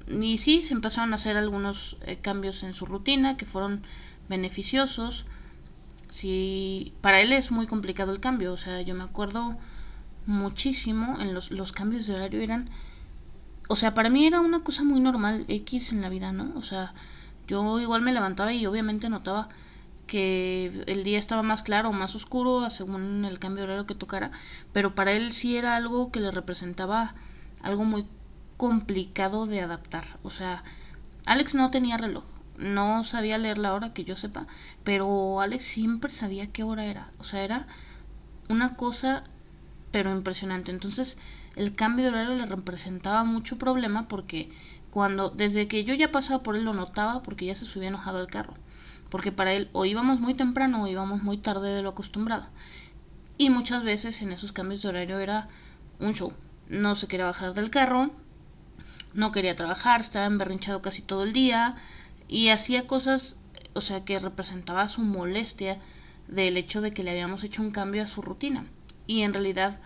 Y 0.08 0.38
sí, 0.38 0.62
se 0.62 0.74
empezaron 0.74 1.12
a 1.12 1.16
hacer 1.16 1.36
algunos 1.36 1.96
eh, 2.02 2.16
cambios 2.16 2.62
en 2.62 2.74
su 2.74 2.86
rutina 2.86 3.36
que 3.36 3.46
fueron 3.46 3.82
beneficiosos. 4.28 5.26
Sí, 6.08 6.92
para 7.00 7.20
él 7.20 7.32
es 7.32 7.52
muy 7.52 7.66
complicado 7.66 8.12
el 8.12 8.18
cambio, 8.18 8.52
o 8.52 8.56
sea, 8.56 8.80
yo 8.82 8.94
me 8.94 9.04
acuerdo 9.04 9.56
muchísimo 10.26 11.18
en 11.20 11.34
los, 11.34 11.50
los 11.50 11.72
cambios 11.72 12.06
de 12.06 12.14
horario 12.14 12.40
eran 12.40 12.68
o 13.68 13.76
sea 13.76 13.94
para 13.94 14.10
mí 14.10 14.26
era 14.26 14.40
una 14.40 14.60
cosa 14.60 14.84
muy 14.84 15.00
normal 15.00 15.44
X 15.48 15.92
en 15.92 16.02
la 16.02 16.08
vida 16.08 16.32
no 16.32 16.52
o 16.56 16.62
sea 16.62 16.94
yo 17.46 17.80
igual 17.80 18.02
me 18.02 18.12
levantaba 18.12 18.52
y 18.52 18.64
obviamente 18.66 19.08
notaba 19.08 19.48
que 20.10 20.82
el 20.88 21.04
día 21.04 21.20
estaba 21.20 21.44
más 21.44 21.62
claro 21.62 21.90
o 21.90 21.92
más 21.92 22.16
oscuro 22.16 22.68
según 22.68 23.24
el 23.24 23.38
cambio 23.38 23.62
de 23.62 23.68
horario 23.68 23.86
que 23.86 23.94
tocara, 23.94 24.32
pero 24.72 24.96
para 24.96 25.12
él 25.12 25.32
sí 25.32 25.56
era 25.56 25.76
algo 25.76 26.10
que 26.10 26.18
le 26.18 26.32
representaba 26.32 27.14
algo 27.62 27.84
muy 27.84 28.04
complicado 28.56 29.46
de 29.46 29.60
adaptar. 29.60 30.18
O 30.24 30.30
sea, 30.30 30.64
Alex 31.26 31.54
no 31.54 31.70
tenía 31.70 31.96
reloj, 31.96 32.24
no 32.58 33.04
sabía 33.04 33.38
leer 33.38 33.58
la 33.58 33.72
hora 33.72 33.92
que 33.94 34.04
yo 34.04 34.16
sepa, 34.16 34.48
pero 34.82 35.40
Alex 35.40 35.64
siempre 35.64 36.10
sabía 36.10 36.48
qué 36.48 36.64
hora 36.64 36.86
era. 36.86 37.12
O 37.20 37.24
sea, 37.24 37.44
era 37.44 37.68
una 38.48 38.74
cosa 38.74 39.22
pero 39.92 40.10
impresionante. 40.10 40.72
Entonces, 40.72 41.18
el 41.54 41.76
cambio 41.76 42.06
de 42.06 42.10
horario 42.10 42.34
le 42.34 42.46
representaba 42.46 43.22
mucho 43.22 43.58
problema 43.58 44.08
porque 44.08 44.50
cuando 44.90 45.30
desde 45.30 45.68
que 45.68 45.84
yo 45.84 45.94
ya 45.94 46.10
pasaba 46.10 46.42
por 46.42 46.56
él 46.56 46.64
lo 46.64 46.74
notaba 46.74 47.22
porque 47.22 47.46
ya 47.46 47.54
se 47.54 47.64
subía 47.64 47.88
enojado 47.88 48.18
al 48.18 48.26
carro 48.26 48.54
porque 49.10 49.32
para 49.32 49.52
él 49.52 49.68
o 49.72 49.84
íbamos 49.84 50.20
muy 50.20 50.34
temprano 50.34 50.82
o 50.82 50.86
íbamos 50.86 51.22
muy 51.22 51.38
tarde 51.38 51.74
de 51.74 51.82
lo 51.82 51.90
acostumbrado. 51.90 52.46
Y 53.36 53.50
muchas 53.50 53.82
veces 53.82 54.22
en 54.22 54.32
esos 54.32 54.52
cambios 54.52 54.82
de 54.82 54.88
horario 54.88 55.18
era 55.18 55.48
un 55.98 56.14
show. 56.14 56.32
No 56.68 56.94
se 56.94 57.08
quería 57.08 57.26
bajar 57.26 57.52
del 57.52 57.70
carro, 57.70 58.10
no 59.12 59.32
quería 59.32 59.56
trabajar, 59.56 60.00
estaba 60.00 60.26
emberrinchado 60.26 60.82
casi 60.82 61.02
todo 61.02 61.24
el 61.24 61.32
día 61.32 61.74
y 62.28 62.50
hacía 62.50 62.86
cosas, 62.86 63.36
o 63.74 63.80
sea, 63.80 64.04
que 64.04 64.18
representaba 64.18 64.86
su 64.88 65.02
molestia 65.02 65.78
del 66.28 66.56
hecho 66.56 66.80
de 66.80 66.92
que 66.92 67.02
le 67.02 67.10
habíamos 67.10 67.42
hecho 67.42 67.62
un 67.62 67.72
cambio 67.72 68.02
a 68.02 68.06
su 68.06 68.22
rutina. 68.22 68.66
Y 69.06 69.22
en 69.22 69.32
realidad, 69.34 69.80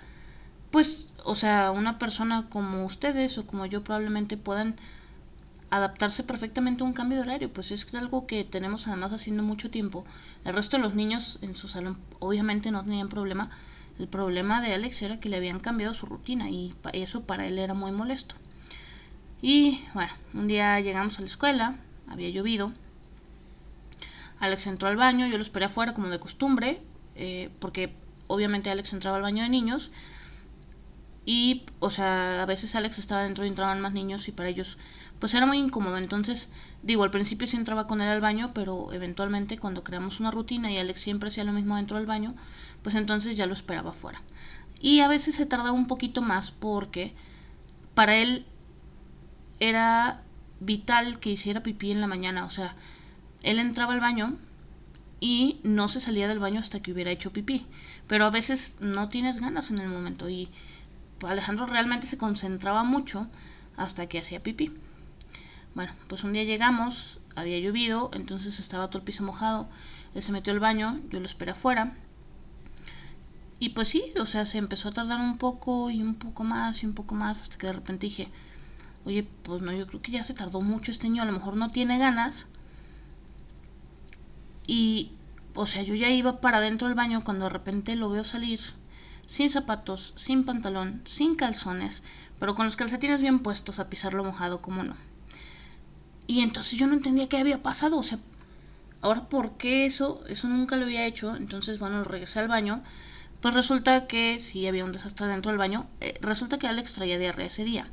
pues, 0.70 1.12
o 1.24 1.34
sea, 1.34 1.70
una 1.70 1.98
persona 1.98 2.46
como 2.50 2.84
ustedes 2.84 3.38
o 3.38 3.46
como 3.46 3.64
yo 3.64 3.82
probablemente 3.82 4.36
puedan 4.36 4.76
adaptarse 5.70 6.22
perfectamente 6.22 6.82
a 6.82 6.86
un 6.86 6.92
cambio 6.92 7.18
de 7.18 7.22
horario, 7.24 7.52
pues 7.52 7.72
es 7.72 7.92
algo 7.94 8.26
que 8.26 8.44
tenemos 8.44 8.86
además 8.86 9.12
haciendo 9.12 9.42
mucho 9.42 9.70
tiempo. 9.70 10.04
El 10.44 10.54
resto 10.54 10.76
de 10.76 10.82
los 10.82 10.94
niños 10.94 11.38
en 11.42 11.54
su 11.54 11.68
salón 11.68 11.98
obviamente 12.20 12.70
no 12.70 12.84
tenían 12.84 13.08
problema. 13.08 13.50
El 13.98 14.08
problema 14.08 14.60
de 14.60 14.74
Alex 14.74 15.02
era 15.02 15.20
que 15.20 15.28
le 15.28 15.36
habían 15.36 15.60
cambiado 15.60 15.94
su 15.94 16.06
rutina 16.06 16.50
y 16.50 16.74
eso 16.92 17.22
para 17.22 17.46
él 17.46 17.58
era 17.58 17.74
muy 17.74 17.92
molesto. 17.92 18.34
Y 19.40 19.84
bueno, 19.92 20.12
un 20.32 20.48
día 20.48 20.80
llegamos 20.80 21.18
a 21.18 21.20
la 21.20 21.26
escuela, 21.26 21.76
había 22.08 22.30
llovido. 22.30 22.72
Alex 24.40 24.66
entró 24.66 24.88
al 24.88 24.96
baño, 24.96 25.26
yo 25.26 25.36
lo 25.36 25.42
esperé 25.42 25.66
afuera 25.66 25.94
como 25.94 26.08
de 26.08 26.18
costumbre, 26.18 26.80
eh, 27.14 27.50
porque 27.60 27.94
obviamente 28.26 28.70
Alex 28.70 28.92
entraba 28.92 29.16
al 29.16 29.22
baño 29.22 29.42
de 29.42 29.48
niños. 29.48 29.92
Y, 31.26 31.64
o 31.80 31.90
sea, 31.90 32.42
a 32.42 32.46
veces 32.46 32.74
Alex 32.74 32.98
estaba 32.98 33.22
dentro 33.22 33.44
y 33.44 33.48
entraban 33.48 33.80
más 33.80 33.92
niños 33.92 34.28
y 34.28 34.32
para 34.32 34.48
ellos 34.48 34.76
pues 35.18 35.32
era 35.34 35.46
muy 35.46 35.58
incómodo. 35.58 35.96
Entonces, 35.96 36.50
digo, 36.82 37.02
al 37.02 37.10
principio 37.10 37.46
sí 37.46 37.56
entraba 37.56 37.86
con 37.86 38.02
él 38.02 38.08
al 38.08 38.20
baño, 38.20 38.52
pero 38.54 38.92
eventualmente 38.92 39.58
cuando 39.58 39.84
creamos 39.84 40.20
una 40.20 40.30
rutina 40.30 40.70
y 40.70 40.78
Alex 40.78 41.00
siempre 41.00 41.28
hacía 41.28 41.44
lo 41.44 41.52
mismo 41.52 41.76
dentro 41.76 41.96
del 41.96 42.06
baño, 42.06 42.34
pues 42.82 42.94
entonces 42.94 43.36
ya 43.36 43.46
lo 43.46 43.54
esperaba 43.54 43.90
afuera. 43.90 44.22
Y 44.80 45.00
a 45.00 45.08
veces 45.08 45.34
se 45.36 45.46
tardaba 45.46 45.72
un 45.72 45.86
poquito 45.86 46.20
más 46.20 46.50
porque 46.50 47.14
para 47.94 48.16
él 48.16 48.44
era 49.60 50.22
vital 50.60 51.20
que 51.20 51.30
hiciera 51.30 51.62
pipí 51.62 51.90
en 51.90 52.00
la 52.02 52.06
mañana. 52.06 52.44
O 52.44 52.50
sea, 52.50 52.76
él 53.42 53.58
entraba 53.58 53.94
al 53.94 54.00
baño 54.00 54.36
y 55.20 55.60
no 55.62 55.88
se 55.88 56.00
salía 56.00 56.28
del 56.28 56.38
baño 56.38 56.60
hasta 56.60 56.80
que 56.80 56.92
hubiera 56.92 57.10
hecho 57.10 57.32
pipí. 57.32 57.66
Pero 58.08 58.26
a 58.26 58.30
veces 58.30 58.76
no 58.80 59.08
tienes 59.08 59.40
ganas 59.40 59.70
en 59.70 59.78
el 59.78 59.88
momento 59.88 60.28
y 60.28 60.50
Alejandro 61.22 61.66
realmente 61.66 62.06
se 62.06 62.18
concentraba 62.18 62.84
mucho 62.84 63.28
hasta 63.76 64.06
que 64.06 64.18
hacía 64.18 64.42
pipí. 64.42 64.72
Bueno, 65.74 65.92
pues 66.08 66.24
un 66.24 66.32
día 66.32 66.44
llegamos, 66.44 67.18
había 67.34 67.58
llovido, 67.58 68.10
entonces 68.14 68.60
estaba 68.60 68.88
todo 68.88 68.98
el 68.98 69.04
piso 69.04 69.24
mojado. 69.24 69.68
Él 70.14 70.22
se 70.22 70.32
metió 70.32 70.52
al 70.52 70.60
baño, 70.60 71.00
yo 71.10 71.18
lo 71.20 71.26
esperé 71.26 71.52
afuera. 71.52 71.94
Y 73.58 73.70
pues 73.70 73.88
sí, 73.88 74.12
o 74.20 74.26
sea, 74.26 74.46
se 74.46 74.58
empezó 74.58 74.88
a 74.88 74.92
tardar 74.92 75.20
un 75.20 75.38
poco 75.38 75.90
y 75.90 76.02
un 76.02 76.14
poco 76.16 76.44
más 76.44 76.82
y 76.82 76.86
un 76.86 76.94
poco 76.94 77.14
más 77.14 77.40
hasta 77.40 77.56
que 77.56 77.66
de 77.66 77.72
repente 77.72 78.06
dije, 78.06 78.28
oye, 79.04 79.26
pues 79.42 79.62
no, 79.62 79.72
yo 79.72 79.86
creo 79.86 80.02
que 80.02 80.12
ya 80.12 80.24
se 80.24 80.34
tardó 80.34 80.60
mucho 80.60 80.90
este 80.90 81.08
niño, 81.08 81.22
a 81.22 81.26
lo 81.26 81.32
mejor 81.32 81.56
no 81.56 81.70
tiene 81.70 81.98
ganas. 81.98 82.46
Y, 84.66 85.12
o 85.54 85.66
sea, 85.66 85.82
yo 85.82 85.94
ya 85.94 86.10
iba 86.10 86.40
para 86.40 86.60
dentro 86.60 86.88
del 86.88 86.96
baño 86.96 87.24
cuando 87.24 87.44
de 87.46 87.50
repente 87.50 87.96
lo 87.96 88.10
veo 88.10 88.24
salir 88.24 88.60
sin 89.26 89.50
zapatos, 89.50 90.12
sin 90.16 90.44
pantalón, 90.44 91.02
sin 91.04 91.34
calzones, 91.34 92.02
pero 92.38 92.54
con 92.54 92.66
los 92.66 92.76
calcetines 92.76 93.22
bien 93.22 93.40
puestos 93.40 93.78
a 93.78 93.88
pisarlo 93.88 94.24
mojado, 94.24 94.60
como 94.60 94.82
no. 94.82 94.96
Y 96.26 96.40
entonces 96.40 96.78
yo 96.78 96.86
no 96.86 96.94
entendía 96.94 97.28
qué 97.28 97.38
había 97.38 97.62
pasado, 97.62 97.98
o 97.98 98.02
sea, 98.02 98.18
ahora 99.00 99.28
por 99.28 99.56
qué 99.58 99.84
eso, 99.84 100.24
eso 100.28 100.48
nunca 100.48 100.76
lo 100.76 100.84
había 100.84 101.06
hecho, 101.06 101.36
entonces 101.36 101.78
bueno, 101.78 102.02
regresé 102.04 102.40
al 102.40 102.48
baño, 102.48 102.82
pues 103.40 103.52
resulta 103.52 104.06
que 104.06 104.38
sí 104.38 104.66
había 104.66 104.84
un 104.84 104.92
desastre 104.92 105.26
dentro 105.26 105.50
del 105.50 105.58
baño, 105.58 105.86
eh, 106.00 106.18
resulta 106.22 106.58
que 106.58 106.66
Alex 106.66 106.94
traía 106.94 107.18
diarrea 107.18 107.46
ese 107.46 107.64
día, 107.64 107.86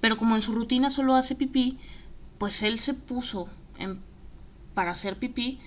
pero 0.00 0.16
como 0.16 0.34
en 0.34 0.42
su 0.42 0.52
rutina 0.52 0.90
solo 0.90 1.14
hace 1.14 1.34
pipí, 1.34 1.78
pues 2.38 2.62
él 2.62 2.78
se 2.78 2.94
puso 2.94 3.50
en, 3.78 4.00
para 4.72 4.92
hacer 4.92 5.18
pipí 5.18 5.60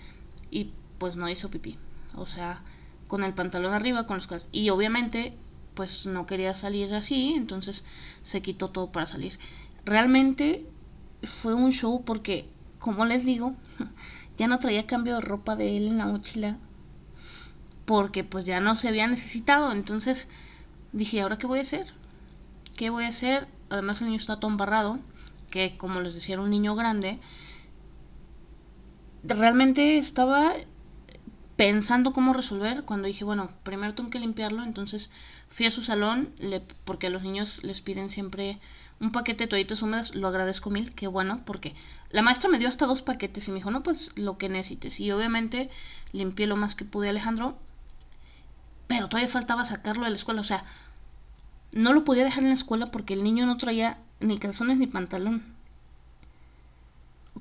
y 0.49 0.71
pues 0.97 1.15
no 1.15 1.29
hizo 1.29 1.51
pipí, 1.51 1.77
o 2.15 2.25
sea, 2.25 2.63
con 3.11 3.25
el 3.25 3.33
pantalón 3.33 3.73
arriba, 3.73 4.07
con 4.07 4.15
los 4.15 4.45
y 4.53 4.69
obviamente 4.69 5.33
pues 5.73 6.05
no 6.05 6.25
quería 6.25 6.55
salir 6.55 6.93
así, 6.93 7.33
entonces 7.35 7.83
se 8.21 8.41
quitó 8.41 8.69
todo 8.69 8.93
para 8.93 9.05
salir. 9.05 9.37
Realmente 9.83 10.65
fue 11.21 11.53
un 11.53 11.73
show 11.73 12.05
porque, 12.05 12.47
como 12.79 13.03
les 13.03 13.25
digo, 13.25 13.53
ya 14.37 14.47
no 14.47 14.59
traía 14.59 14.87
cambio 14.87 15.15
de 15.15 15.21
ropa 15.21 15.57
de 15.57 15.75
él 15.75 15.87
en 15.87 15.97
la 15.97 16.05
mochila 16.05 16.57
porque 17.83 18.23
pues 18.23 18.45
ya 18.45 18.61
no 18.61 18.75
se 18.75 18.87
había 18.87 19.07
necesitado. 19.07 19.73
Entonces 19.73 20.29
dije, 20.93 21.19
¿ahora 21.19 21.37
qué 21.37 21.47
voy 21.47 21.59
a 21.59 21.63
hacer? 21.63 21.87
¿Qué 22.77 22.91
voy 22.91 23.03
a 23.03 23.09
hacer? 23.09 23.45
Además 23.69 23.99
el 23.99 24.07
niño 24.07 24.19
está 24.21 24.39
todo 24.39 24.49
embarrado, 24.49 24.99
que 25.49 25.75
como 25.77 25.99
les 25.99 26.13
decía 26.13 26.35
era 26.35 26.43
un 26.43 26.49
niño 26.49 26.75
grande. 26.75 27.19
Realmente 29.25 29.97
estaba 29.97 30.53
pensando 31.61 32.11
cómo 32.11 32.33
resolver 32.33 32.85
cuando 32.85 33.05
dije, 33.05 33.23
bueno, 33.23 33.51
primero 33.61 33.93
tengo 33.93 34.09
que 34.09 34.17
limpiarlo, 34.17 34.63
entonces 34.63 35.11
fui 35.47 35.67
a 35.67 35.71
su 35.71 35.83
salón, 35.83 36.33
porque 36.85 37.05
a 37.05 37.09
los 37.11 37.21
niños 37.21 37.63
les 37.63 37.81
piden 37.81 38.09
siempre 38.09 38.59
un 38.99 39.11
paquete 39.11 39.43
de 39.43 39.47
toallitas 39.47 39.83
húmedas, 39.83 40.15
lo 40.15 40.27
agradezco 40.27 40.71
mil, 40.71 40.95
qué 40.95 41.05
bueno, 41.05 41.41
porque 41.45 41.75
la 42.09 42.23
maestra 42.23 42.49
me 42.49 42.57
dio 42.57 42.67
hasta 42.67 42.87
dos 42.87 43.03
paquetes 43.03 43.47
y 43.47 43.51
me 43.51 43.57
dijo, 43.57 43.69
no, 43.69 43.83
pues 43.83 44.17
lo 44.17 44.39
que 44.39 44.49
necesites. 44.49 44.99
Y 44.99 45.11
obviamente 45.11 45.69
limpié 46.13 46.47
lo 46.47 46.57
más 46.57 46.73
que 46.73 46.83
pude 46.83 47.09
Alejandro, 47.09 47.59
pero 48.87 49.07
todavía 49.07 49.29
faltaba 49.29 49.63
sacarlo 49.63 50.05
de 50.05 50.09
la 50.09 50.15
escuela, 50.15 50.41
o 50.41 50.43
sea, 50.43 50.63
no 51.73 51.93
lo 51.93 52.03
podía 52.05 52.23
dejar 52.23 52.41
en 52.41 52.49
la 52.49 52.55
escuela 52.55 52.87
porque 52.87 53.13
el 53.13 53.23
niño 53.23 53.45
no 53.45 53.57
traía 53.57 53.99
ni 54.19 54.39
calzones 54.39 54.79
ni 54.79 54.87
pantalón. 54.87 55.43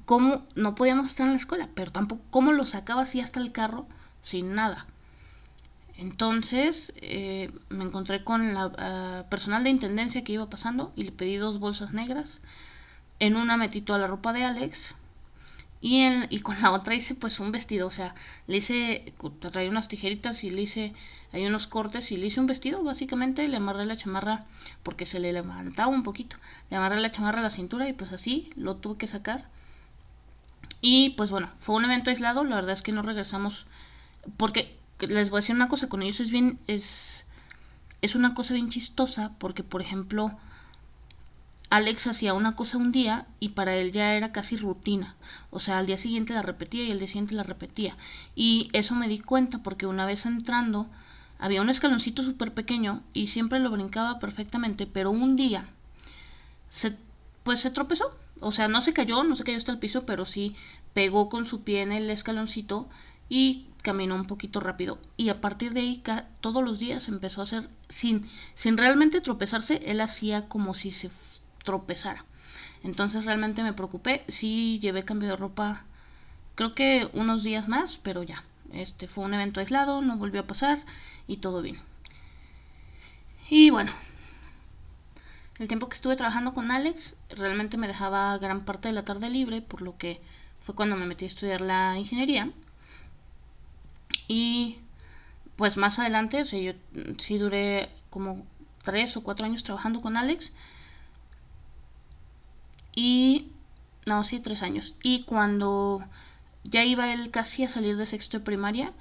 ¿Cómo 0.05 0.45
no 0.57 0.75
podíamos 0.75 1.09
estar 1.09 1.25
en 1.25 1.33
la 1.33 1.39
escuela? 1.39 1.71
Pero 1.75 1.91
tampoco, 1.91 2.21
¿cómo 2.29 2.53
lo 2.53 2.67
sacaba 2.67 3.01
así 3.01 3.23
hasta 3.23 3.41
el 3.41 3.53
carro 3.53 3.87
sin 4.23 4.55
nada? 4.55 4.87
Entonces 5.97 6.95
eh, 6.97 7.51
me 7.69 7.85
encontré 7.85 8.25
con 8.25 8.55
la 8.55 8.73
ah, 8.79 9.25
personal 9.29 9.65
de 9.65 9.71
intendencia 9.71 10.25
que 10.25 10.33
iba 10.33 10.49
pasando 10.49 10.93
y 10.97 11.03
le 11.03 11.13
pedí 11.13 11.37
dos 11.37 11.59
bolsas 11.59 11.93
negras. 11.93 12.41
En 13.19 13.37
una 13.37 13.59
metí 13.59 13.83
toda 13.83 13.99
la 13.99 14.07
ropa 14.07 14.33
de 14.33 14.45
Alex 14.45 14.95
y, 15.83 16.01
en, 16.01 16.27
y 16.31 16.41
con 16.41 16.61
la 16.61 16.73
otra 16.73 16.95
hice 16.95 17.15
pues 17.15 17.41
un 17.41 17.53
vestido. 17.53 17.87
O 17.87 17.91
sea, 17.91 18.15
le 18.47 18.59
hice, 18.59 19.13
traía 19.41 19.71
unas 19.71 19.89
tijeritas 19.89 20.45
y 20.45 20.51
le 20.51 20.63
hice, 20.63 20.95
hay 21.33 21.47
unos 21.47 21.67
cortes 21.67 22.13
y 22.13 22.17
le 22.17 22.27
hice 22.27 22.41
un 22.41 22.47
vestido 22.47 22.83
básicamente. 22.83 23.47
Le 23.49 23.57
amarré 23.57 23.85
la 23.85 23.97
chamarra 23.97 24.47
porque 24.83 25.07
se 25.07 25.21
le 25.21 25.33
levantaba 25.33 25.89
un 25.89 26.03
poquito. 26.03 26.37
Le 26.71 26.77
amarré 26.77 27.01
la 27.01 27.13
chamarra 27.13 27.41
a 27.41 27.43
la 27.43 27.51
cintura 27.51 27.89
y 27.89 27.93
pues 27.93 28.13
así 28.13 28.51
lo 28.57 28.77
tuve 28.77 28.99
que 28.99 29.07
sacar. 29.07 29.49
Y 30.81 31.11
pues 31.11 31.31
bueno, 31.31 31.51
fue 31.57 31.77
un 31.77 31.85
evento 31.85 32.11
aislado. 32.11 32.45
La 32.45 32.57
verdad 32.57 32.73
es 32.73 32.83
que 32.83 32.93
no 32.93 33.03
regresamos 33.03 33.67
porque 34.37 34.79
les 35.01 35.31
voy 35.31 35.39
a 35.39 35.41
decir 35.41 35.55
una 35.55 35.69
cosa, 35.69 35.89
con 35.89 36.03
ellos 36.03 36.21
es 36.21 36.31
bien, 36.31 36.59
es, 36.67 37.27
es 38.03 38.15
una 38.15 38.35
cosa 38.35 38.55
bien 38.55 38.71
chistosa, 38.71 39.33
porque 39.39 39.63
por 39.63 39.81
ejemplo, 39.81 40.37
Alex 41.71 42.09
hacía 42.09 42.35
una 42.35 42.57
cosa 42.57 42.79
un 42.79 42.91
día 42.91 43.27
y 43.39 43.51
para 43.51 43.77
él 43.77 43.93
ya 43.93 44.15
era 44.15 44.33
casi 44.33 44.57
rutina. 44.57 45.15
O 45.51 45.61
sea, 45.61 45.79
al 45.79 45.87
día 45.87 45.97
siguiente 45.97 46.35
la 46.35 46.43
repetía 46.43 46.85
y 46.85 46.91
al 46.91 46.99
día 46.99 47.07
siguiente 47.07 47.35
la 47.35 47.45
repetía. 47.45 47.97
Y 48.35 48.69
eso 48.73 48.97
me 48.97 49.09
di 49.09 49.21
cuenta 49.21 49.63
porque 49.63 49.87
una 49.87 50.05
vez 50.05 50.27
entrando 50.27 50.89
había 51.39 51.63
un 51.63 51.71
escaloncito 51.71 52.23
súper 52.23 52.53
pequeño 52.53 53.03
y 53.15 53.29
siempre 53.29 53.61
lo 53.61 53.71
brincaba 53.71 54.19
perfectamente, 54.19 54.87
pero 54.87 55.11
un 55.11 55.37
día 55.37 55.69
se, 56.69 56.99
pues 57.45 57.61
se 57.61 57.71
tropezó. 57.71 58.17
O 58.41 58.53
sea, 58.53 58.69
no 58.69 58.81
se 58.81 58.93
cayó, 58.93 59.23
no 59.23 59.37
se 59.37 59.45
cayó 59.45 59.59
hasta 59.59 59.73
el 59.73 59.79
piso, 59.79 60.05
pero 60.05 60.25
sí 60.25 60.57
pegó 60.93 61.29
con 61.29 61.45
su 61.45 61.63
pie 61.63 61.83
en 61.83 61.93
el 61.93 62.11
escaloncito 62.11 62.89
y 63.31 63.67
caminó 63.83 64.15
un 64.15 64.27
poquito 64.27 64.61
rápido 64.61 64.99
y 65.17 65.31
a 65.31 65.41
partir 65.41 65.73
de 65.73 65.81
ahí 65.81 66.03
todos 66.43 66.63
los 66.63 66.79
días 66.79 67.09
empezó 67.09 67.41
a 67.41 67.45
hacer 67.45 67.71
sin 67.89 68.29
sin 68.55 68.77
realmente 68.77 69.23
tropezarse 69.23 69.81
él 69.87 70.03
hacía 70.03 70.47
como 70.47 70.75
si 70.75 70.91
se 70.91 71.11
tropezara 71.65 72.27
entonces 72.83 73.25
realmente 73.25 73.63
me 73.63 73.73
preocupé 73.73 74.23
sí 74.29 74.79
llevé 74.83 75.07
cambio 75.07 75.31
de 75.31 75.37
ropa 75.37 75.85
creo 76.57 76.75
que 76.75 77.09
unos 77.15 77.43
días 77.43 77.69
más 77.69 77.97
pero 77.97 78.23
ya 78.23 78.45
este 78.73 79.09
fue 79.09 79.25
un 79.25 79.35
evento 79.35 79.61
aislado, 79.61 80.01
no 80.01 80.17
volvió 80.17 80.41
a 80.41 80.47
pasar 80.47 80.79
y 81.27 81.39
todo 81.39 81.63
bien. 81.63 81.79
Y 83.49 83.71
bueno, 83.71 83.91
el 85.59 85.67
tiempo 85.67 85.89
que 85.89 85.97
estuve 85.97 86.17
trabajando 86.17 86.55
con 86.55 86.71
Alex 86.71 87.17
realmente 87.31 87.77
me 87.77 87.89
dejaba 87.89 88.39
gran 88.39 88.65
parte 88.65 88.89
de 88.89 88.95
la 88.95 89.05
tarde 89.05 89.29
libre, 89.29 89.61
por 89.61 89.83
lo 89.83 89.99
que 89.99 90.21
fue 90.61 90.75
cuando 90.75 90.97
me 90.97 91.07
metí 91.07 91.25
a 91.25 91.27
estudiar 91.27 91.61
la 91.61 91.99
ingeniería. 91.99 92.51
Y 94.33 94.79
pues 95.57 95.77
más 95.77 95.99
adelante, 95.99 96.41
o 96.41 96.45
sea, 96.45 96.61
yo 96.61 96.73
sí 97.19 97.37
duré 97.37 97.91
como 98.11 98.47
tres 98.85 99.17
o 99.17 99.25
cuatro 99.25 99.45
años 99.45 99.65
trabajando 99.65 100.01
con 100.01 100.17
Alex. 100.17 100.53
Y, 102.95 103.51
no, 104.07 104.23
sí, 104.23 104.39
tres 104.39 104.63
años. 104.63 104.95
Y 105.03 105.25
cuando 105.25 106.05
ya 106.63 106.85
iba 106.85 107.13
él 107.13 107.33
casi 107.33 107.65
a 107.65 107.69
salir 107.69 107.97
de 107.97 108.07
sexto 108.07 108.39
de 108.39 108.45
primaria, 108.45 108.93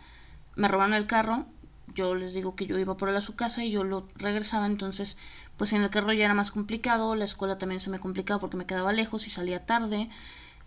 me 0.55 0.67
robaron 0.67 0.95
el 0.95 1.05
carro. 1.05 1.45
Yo 1.93 2.15
les 2.15 2.33
digo 2.33 2.55
que 2.55 2.65
yo 2.65 2.79
iba 2.79 2.97
por 2.97 3.09
él 3.09 3.15
a 3.15 3.21
su 3.21 3.35
casa 3.35 3.63
y 3.63 3.69
yo 3.69 3.83
lo 3.83 4.07
regresaba, 4.15 4.65
entonces 4.65 5.15
pues 5.57 5.73
en 5.73 5.83
el 5.83 5.91
carro 5.91 6.11
ya 6.11 6.25
era 6.25 6.33
más 6.33 6.49
complicado, 6.49 7.13
la 7.13 7.25
escuela 7.25 7.59
también 7.59 7.81
se 7.81 7.91
me 7.91 7.99
complicaba 7.99 8.39
porque 8.39 8.57
me 8.57 8.65
quedaba 8.65 8.93
lejos 8.93 9.27
y 9.27 9.29
salía 9.29 9.67
tarde. 9.67 10.09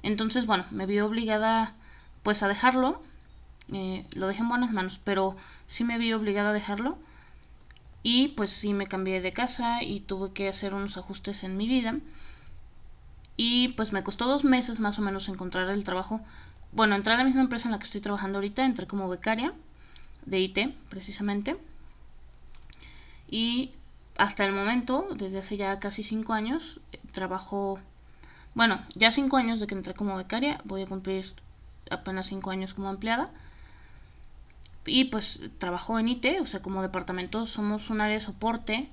Entonces, 0.05 0.47
bueno, 0.47 0.67
me 0.71 0.87
vi 0.87 1.01
obligada 1.01 1.75
pues 2.23 2.45
a 2.45 2.49
dejarlo. 2.49 3.03
Eh, 3.71 4.07
lo 4.15 4.27
dejé 4.27 4.41
en 4.41 4.49
buenas 4.49 4.73
manos, 4.73 5.01
pero 5.03 5.37
sí 5.67 5.85
me 5.85 5.99
vi 5.99 6.13
obligada 6.13 6.51
a 6.51 6.55
dejarlo. 6.55 6.99
Y 8.03 8.29
pues 8.29 8.51
sí 8.51 8.75
me 8.75 8.87
cambié 8.87 9.21
de 9.21 9.33
casa 9.33 9.83
y 9.83 10.01
tuve 10.01 10.33
que 10.33 10.49
hacer 10.49 10.75
unos 10.75 10.97
ajustes 10.97 11.45
en 11.45 11.57
mi 11.57 11.69
vida. 11.69 11.97
Y 13.37 13.69
pues 13.69 13.93
me 13.93 14.03
costó 14.03 14.27
dos 14.27 14.45
meses 14.45 14.81
más 14.81 14.99
o 14.99 15.03
menos 15.03 15.29
encontrar 15.29 15.69
el 15.71 15.85
trabajo. 15.85 16.21
Bueno, 16.73 16.95
entré 16.97 17.13
a 17.13 17.17
la 17.17 17.25
misma 17.25 17.43
empresa 17.43 17.69
en 17.69 17.73
la 17.73 17.79
que 17.79 17.85
estoy 17.85 18.01
trabajando 18.01 18.39
ahorita, 18.39 18.65
entré 18.65 18.87
como 18.87 19.09
becaria 19.09 19.53
de 20.27 20.41
IT 20.41 20.75
precisamente. 20.89 21.57
Y 23.29 23.71
hasta 24.19 24.45
el 24.45 24.53
momento, 24.53 25.09
desde 25.17 25.39
hace 25.39 25.57
ya 25.57 25.79
casi 25.81 26.03
cinco 26.03 26.33
años, 26.33 26.81
trabajo, 27.13 27.79
bueno, 28.55 28.81
ya 28.95 29.11
cinco 29.11 29.37
años 29.37 29.61
de 29.61 29.67
que 29.67 29.75
entré 29.75 29.95
como 29.95 30.17
becaria, 30.17 30.61
voy 30.65 30.83
a 30.83 30.87
cumplir 30.87 31.35
apenas 31.91 32.27
cinco 32.27 32.51
años 32.51 32.75
como 32.75 32.91
empleada. 32.91 33.31
Y 34.85 35.05
pues 35.05 35.41
trabajo 35.59 35.99
en 35.99 36.09
IT, 36.09 36.27
o 36.41 36.47
sea, 36.47 36.61
como 36.61 36.83
departamento 36.83 37.47
somos 37.47 37.91
un 37.91 38.01
área 38.01 38.15
de 38.15 38.21
soporte, 38.21 38.89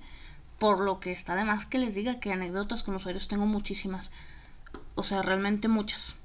por 0.59 0.79
lo 0.79 0.99
que 0.99 1.11
está 1.11 1.35
de 1.35 1.45
más 1.45 1.65
que 1.65 1.79
les 1.79 1.95
diga 1.95 2.19
que 2.19 2.31
anécdotas 2.31 2.83
con 2.83 2.95
usuarios 2.95 3.27
tengo 3.27 3.45
muchísimas, 3.45 4.11
o 4.95 5.03
sea, 5.03 5.21
realmente 5.21 5.67
muchas. 5.67 6.15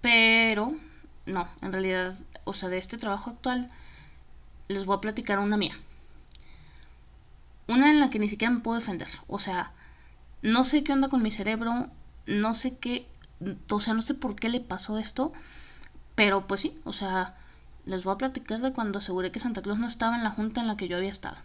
Pero, 0.00 0.74
no, 1.26 1.48
en 1.62 1.72
realidad, 1.72 2.18
o 2.44 2.52
sea, 2.52 2.68
de 2.68 2.78
este 2.78 2.96
trabajo 2.96 3.30
actual, 3.30 3.70
les 4.68 4.84
voy 4.86 4.96
a 4.96 5.00
platicar 5.00 5.38
una 5.38 5.56
mía. 5.56 5.74
Una 7.68 7.90
en 7.90 8.00
la 8.00 8.10
que 8.10 8.18
ni 8.18 8.28
siquiera 8.28 8.52
me 8.52 8.60
puedo 8.60 8.78
defender. 8.78 9.08
O 9.28 9.38
sea, 9.38 9.72
no 10.42 10.64
sé 10.64 10.84
qué 10.84 10.92
onda 10.92 11.08
con 11.08 11.22
mi 11.22 11.30
cerebro, 11.30 11.88
no 12.26 12.54
sé 12.54 12.78
qué, 12.78 13.06
o 13.70 13.80
sea, 13.80 13.94
no 13.94 14.02
sé 14.02 14.14
por 14.14 14.34
qué 14.36 14.48
le 14.48 14.60
pasó 14.60 14.98
esto, 14.98 15.32
pero 16.14 16.46
pues 16.46 16.62
sí, 16.62 16.78
o 16.84 16.92
sea, 16.92 17.36
les 17.86 18.04
voy 18.04 18.14
a 18.14 18.18
platicar 18.18 18.60
de 18.60 18.72
cuando 18.72 18.98
aseguré 18.98 19.30
que 19.32 19.40
Santa 19.40 19.62
Claus 19.62 19.78
no 19.78 19.86
estaba 19.86 20.16
en 20.16 20.24
la 20.24 20.30
junta 20.30 20.60
en 20.60 20.66
la 20.66 20.76
que 20.76 20.88
yo 20.88 20.96
había 20.96 21.10
estado. 21.10 21.36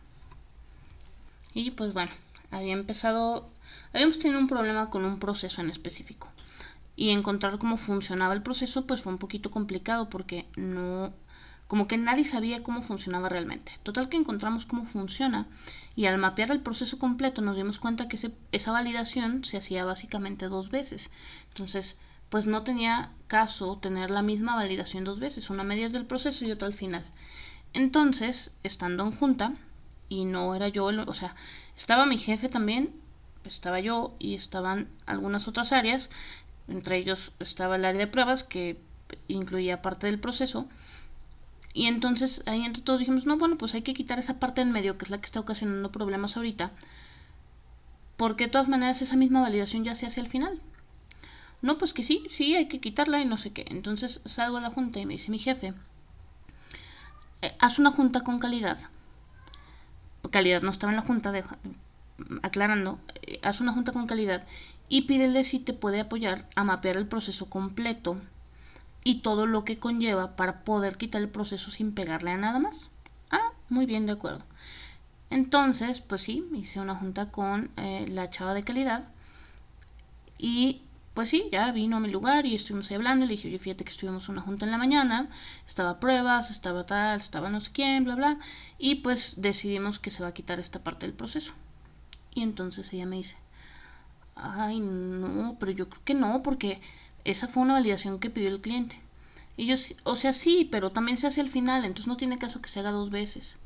Y 1.53 1.71
pues 1.71 1.93
bueno, 1.93 2.11
había 2.51 2.73
empezado, 2.73 3.49
habíamos 3.93 4.19
tenido 4.19 4.39
un 4.39 4.47
problema 4.47 4.89
con 4.89 5.05
un 5.05 5.19
proceso 5.19 5.61
en 5.61 5.69
específico. 5.69 6.27
Y 6.95 7.11
encontrar 7.11 7.59
cómo 7.59 7.77
funcionaba 7.77 8.33
el 8.33 8.41
proceso 8.41 8.85
pues 8.85 9.01
fue 9.01 9.13
un 9.13 9.19
poquito 9.19 9.51
complicado 9.51 10.09
porque 10.09 10.45
no, 10.55 11.13
como 11.69 11.87
que 11.87 11.97
nadie 11.97 12.25
sabía 12.25 12.63
cómo 12.63 12.81
funcionaba 12.81 13.29
realmente. 13.29 13.73
Total 13.83 14.09
que 14.09 14.17
encontramos 14.17 14.65
cómo 14.65 14.85
funciona 14.85 15.47
y 15.95 16.07
al 16.07 16.17
mapear 16.17 16.49
el 16.51 16.61
proceso 16.61 16.97
completo 16.97 17.41
nos 17.41 17.55
dimos 17.57 17.77
cuenta 17.77 18.07
que 18.07 18.17
esa 18.51 18.71
validación 18.71 19.43
se 19.43 19.57
hacía 19.57 19.85
básicamente 19.85 20.47
dos 20.47 20.71
veces. 20.71 21.11
Entonces, 21.49 21.97
pues 22.29 22.47
no 22.47 22.63
tenía 22.63 23.11
caso 23.27 23.77
tener 23.77 24.09
la 24.11 24.21
misma 24.21 24.55
validación 24.55 25.03
dos 25.03 25.19
veces, 25.19 25.49
una 25.49 25.63
media 25.63 25.89
del 25.89 26.05
proceso 26.05 26.45
y 26.45 26.51
otra 26.51 26.67
al 26.67 26.73
final. 26.73 27.03
Entonces, 27.73 28.51
estando 28.63 29.03
en 29.03 29.11
junta, 29.11 29.53
y 30.09 30.25
no 30.25 30.55
era 30.55 30.67
yo, 30.67 30.85
o 30.85 31.13
sea, 31.13 31.35
estaba 31.77 32.05
mi 32.05 32.17
jefe 32.17 32.49
también, 32.49 32.93
estaba 33.45 33.79
yo 33.79 34.15
y 34.19 34.35
estaban 34.35 34.89
algunas 35.05 35.47
otras 35.47 35.71
áreas, 35.71 36.09
entre 36.67 36.97
ellos 36.97 37.31
estaba 37.39 37.75
el 37.75 37.85
área 37.85 38.01
de 38.01 38.07
pruebas 38.07 38.43
que 38.43 38.79
incluía 39.27 39.81
parte 39.81 40.07
del 40.07 40.19
proceso. 40.19 40.67
Y 41.73 41.85
entonces 41.85 42.43
ahí 42.47 42.65
entre 42.65 42.81
todos 42.81 42.99
dijimos, 42.99 43.25
no, 43.25 43.37
bueno, 43.37 43.57
pues 43.57 43.75
hay 43.75 43.83
que 43.83 43.93
quitar 43.93 44.19
esa 44.19 44.39
parte 44.39 44.61
en 44.61 44.71
medio, 44.71 44.97
que 44.97 45.05
es 45.05 45.11
la 45.11 45.19
que 45.19 45.25
está 45.25 45.39
ocasionando 45.39 45.91
problemas 45.91 46.35
ahorita, 46.35 46.71
porque 48.17 48.45
de 48.45 48.51
todas 48.51 48.67
maneras 48.67 49.01
esa 49.01 49.15
misma 49.15 49.41
validación 49.41 49.83
ya 49.83 49.95
se 49.95 50.05
hace 50.07 50.19
al 50.19 50.27
final. 50.27 50.59
No, 51.61 51.77
pues 51.77 51.93
que 51.93 52.03
sí, 52.03 52.25
sí, 52.29 52.55
hay 52.55 52.67
que 52.67 52.79
quitarla 52.79 53.21
y 53.21 53.25
no 53.25 53.37
sé 53.37 53.51
qué. 53.51 53.65
Entonces 53.69 54.21
salgo 54.25 54.57
a 54.57 54.61
la 54.61 54.71
junta 54.71 54.99
y 54.99 55.05
me 55.05 55.13
dice 55.13 55.31
mi 55.31 55.39
jefe, 55.39 55.73
eh, 57.41 57.53
haz 57.59 57.79
una 57.79 57.91
junta 57.91 58.21
con 58.21 58.39
calidad. 58.39 58.79
Calidad 60.31 60.61
no 60.61 60.69
estaba 60.69 60.91
en 60.91 60.97
la 60.97 61.03
junta, 61.03 61.33
aclarando, 62.43 62.99
eh, 63.23 63.39
haz 63.43 63.61
una 63.61 63.73
junta 63.73 63.91
con 63.91 64.07
calidad 64.07 64.45
y 64.89 65.03
pídele 65.03 65.43
si 65.43 65.59
te 65.59 65.73
puede 65.73 66.01
apoyar 66.01 66.47
a 66.55 66.63
mapear 66.63 66.97
el 66.97 67.07
proceso 67.07 67.49
completo 67.49 68.17
y 69.03 69.21
todo 69.21 69.45
lo 69.45 69.63
que 69.63 69.79
conlleva 69.79 70.35
para 70.35 70.63
poder 70.63 70.97
quitar 70.97 71.21
el 71.21 71.29
proceso 71.29 71.71
sin 71.71 71.93
pegarle 71.93 72.31
a 72.31 72.37
nada 72.37 72.59
más. 72.59 72.89
Ah, 73.31 73.51
muy 73.69 73.85
bien, 73.85 74.05
de 74.05 74.13
acuerdo. 74.13 74.43
Entonces, 75.29 76.01
pues 76.01 76.21
sí, 76.21 76.45
hice 76.53 76.79
una 76.79 76.95
junta 76.95 77.31
con 77.31 77.71
eh, 77.77 78.05
la 78.09 78.29
chava 78.29 78.53
de 78.53 78.63
calidad 78.63 79.09
y 80.37 80.81
pues 81.19 81.27
sí, 81.31 81.49
ya 81.51 81.69
vino 81.73 81.97
a 81.97 81.99
mi 81.99 82.07
lugar 82.09 82.45
y 82.45 82.55
estuvimos 82.55 82.89
ahí 82.89 82.95
hablando. 82.95 83.25
Le 83.25 83.31
dije, 83.31 83.49
oye, 83.49 83.59
fíjate 83.59 83.83
que 83.83 83.91
estuvimos 83.91 84.29
una 84.29 84.39
junta 84.39 84.63
en 84.63 84.71
la 84.71 84.77
mañana, 84.77 85.27
estaba 85.67 85.99
pruebas, 85.99 86.49
estaba 86.49 86.85
tal, 86.85 87.17
estaba 87.17 87.49
no 87.49 87.59
sé 87.59 87.73
quién, 87.73 88.05
bla, 88.05 88.15
bla. 88.15 88.39
Y 88.77 88.95
pues 89.03 89.41
decidimos 89.41 89.99
que 89.99 90.11
se 90.11 90.23
va 90.23 90.29
a 90.29 90.33
quitar 90.33 90.61
esta 90.61 90.81
parte 90.81 91.05
del 91.05 91.13
proceso. 91.13 91.51
Y 92.33 92.41
entonces 92.41 92.93
ella 92.93 93.05
me 93.05 93.17
dice, 93.17 93.35
ay, 94.33 94.79
no, 94.79 95.57
pero 95.59 95.73
yo 95.73 95.89
creo 95.89 96.01
que 96.05 96.13
no, 96.13 96.41
porque 96.41 96.79
esa 97.25 97.49
fue 97.49 97.63
una 97.63 97.73
validación 97.73 98.19
que 98.21 98.29
pidió 98.29 98.47
el 98.47 98.61
cliente. 98.61 98.97
Y 99.57 99.65
yo, 99.65 99.75
o 100.05 100.15
sea, 100.15 100.31
sí, 100.31 100.69
pero 100.71 100.93
también 100.93 101.17
se 101.17 101.27
hace 101.27 101.41
al 101.41 101.49
final, 101.49 101.83
entonces 101.83 102.07
no 102.07 102.15
tiene 102.15 102.37
caso 102.37 102.61
que 102.61 102.69
se 102.69 102.79
haga 102.79 102.91
dos 102.91 103.09
veces. 103.09 103.57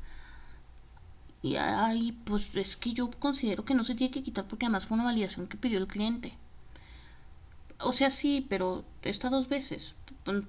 Y 1.40 1.54
ay, 1.54 2.18
pues 2.24 2.56
es 2.56 2.76
que 2.76 2.92
yo 2.94 3.12
considero 3.12 3.64
que 3.64 3.74
no 3.74 3.84
se 3.84 3.94
tiene 3.94 4.10
que 4.10 4.24
quitar 4.24 4.44
porque 4.48 4.66
además 4.66 4.86
fue 4.86 4.96
una 4.96 5.04
validación 5.04 5.46
que 5.46 5.56
pidió 5.56 5.78
el 5.78 5.86
cliente. 5.86 6.36
O 7.80 7.92
sea, 7.92 8.10
sí, 8.10 8.46
pero 8.48 8.84
está 9.02 9.30
dos 9.30 9.48
veces. 9.48 9.94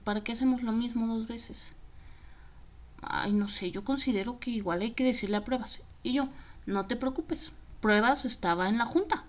¿Para 0.04 0.24
qué 0.24 0.32
hacemos 0.32 0.64
lo 0.64 0.72
mismo 0.72 1.08
dos 1.08 1.28
veces? 1.28 1.74
Ay, 3.02 3.34
no 3.34 3.48
sé, 3.48 3.72
yo 3.72 3.84
considero 3.84 4.40
que 4.40 4.52
igual 4.52 4.82
hay 4.82 4.92
que 4.92 5.04
decirle 5.04 5.38
a 5.38 5.44
pruebas. 5.44 5.82
Y 6.04 6.14
yo, 6.14 6.30
no 6.66 6.88
te 6.88 6.96
preocupes, 6.96 7.52
pruebas 7.82 8.26
estaba 8.26 8.70
en 8.70 8.78
la 8.78 8.86
junta. 8.86 9.26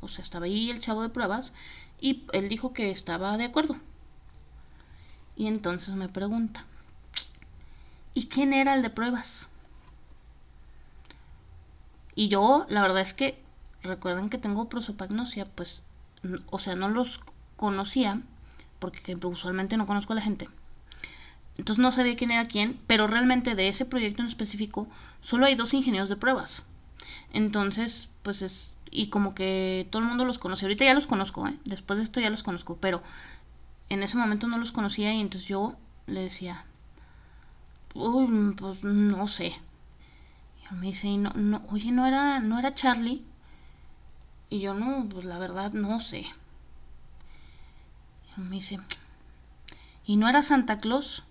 O 0.00 0.08
sea, 0.08 0.22
estaba 0.22 0.46
ahí 0.46 0.70
el 0.70 0.80
chavo 0.80 1.02
de 1.02 1.08
pruebas 1.08 1.52
y 2.00 2.24
él 2.32 2.48
dijo 2.48 2.72
que 2.72 2.90
estaba 2.90 3.36
de 3.36 3.44
acuerdo. 3.44 3.76
Y 5.36 5.46
entonces 5.46 5.94
me 5.94 6.08
pregunta, 6.08 6.66
¿y 8.12 8.26
quién 8.26 8.52
era 8.52 8.74
el 8.74 8.82
de 8.82 8.90
pruebas? 8.90 9.48
Y 12.14 12.28
yo, 12.28 12.66
la 12.68 12.82
verdad 12.82 13.00
es 13.00 13.14
que, 13.14 13.42
recuerden 13.82 14.28
que 14.28 14.38
tengo 14.38 14.68
prosopagnosia, 14.68 15.46
pues, 15.46 15.84
o 16.50 16.58
sea, 16.58 16.76
no 16.76 16.88
los 16.88 17.20
conocía, 17.56 18.20
porque 18.78 19.16
usualmente 19.22 19.76
no 19.76 19.86
conozco 19.86 20.12
a 20.12 20.16
la 20.16 20.22
gente. 20.22 20.48
Entonces 21.58 21.82
no 21.82 21.90
sabía 21.90 22.16
quién 22.16 22.30
era 22.30 22.48
quién, 22.48 22.80
pero 22.86 23.06
realmente 23.06 23.54
de 23.54 23.68
ese 23.68 23.84
proyecto 23.84 24.22
en 24.22 24.28
específico 24.28 24.88
solo 25.20 25.46
hay 25.46 25.54
dos 25.54 25.74
ingenieros 25.74 26.08
de 26.08 26.16
pruebas. 26.16 26.64
Entonces, 27.32 28.10
pues 28.22 28.42
es... 28.42 28.76
Y 28.90 29.08
como 29.08 29.34
que 29.34 29.88
todo 29.90 30.02
el 30.02 30.08
mundo 30.08 30.24
los 30.26 30.38
conoce. 30.38 30.66
Ahorita 30.66 30.84
ya 30.84 30.94
los 30.94 31.06
conozco, 31.06 31.48
¿eh? 31.48 31.54
Después 31.64 31.98
de 31.98 32.04
esto 32.04 32.20
ya 32.20 32.28
los 32.28 32.42
conozco, 32.42 32.76
pero 32.76 33.02
en 33.88 34.02
ese 34.02 34.18
momento 34.18 34.48
no 34.48 34.58
los 34.58 34.72
conocía 34.72 35.14
y 35.14 35.20
entonces 35.20 35.48
yo 35.48 35.76
le 36.06 36.20
decía, 36.20 36.66
Uy, 37.94 38.54
pues 38.56 38.84
no 38.84 39.26
sé. 39.26 39.54
Y 40.70 40.74
me 40.74 40.86
dice, 40.86 41.16
no, 41.18 41.30
no, 41.34 41.62
oye, 41.70 41.92
no 41.92 42.06
era, 42.06 42.40
no 42.40 42.58
era 42.58 42.74
Charlie. 42.74 43.22
Y 44.52 44.60
yo 44.60 44.74
no, 44.74 45.08
pues 45.08 45.24
la 45.24 45.38
verdad 45.38 45.72
no 45.72 45.98
sé. 45.98 46.26
Me 48.36 48.56
dice, 48.56 48.78
¿y 50.04 50.18
no 50.18 50.28
era 50.28 50.42
Santa 50.42 50.78
Claus? 50.78 51.22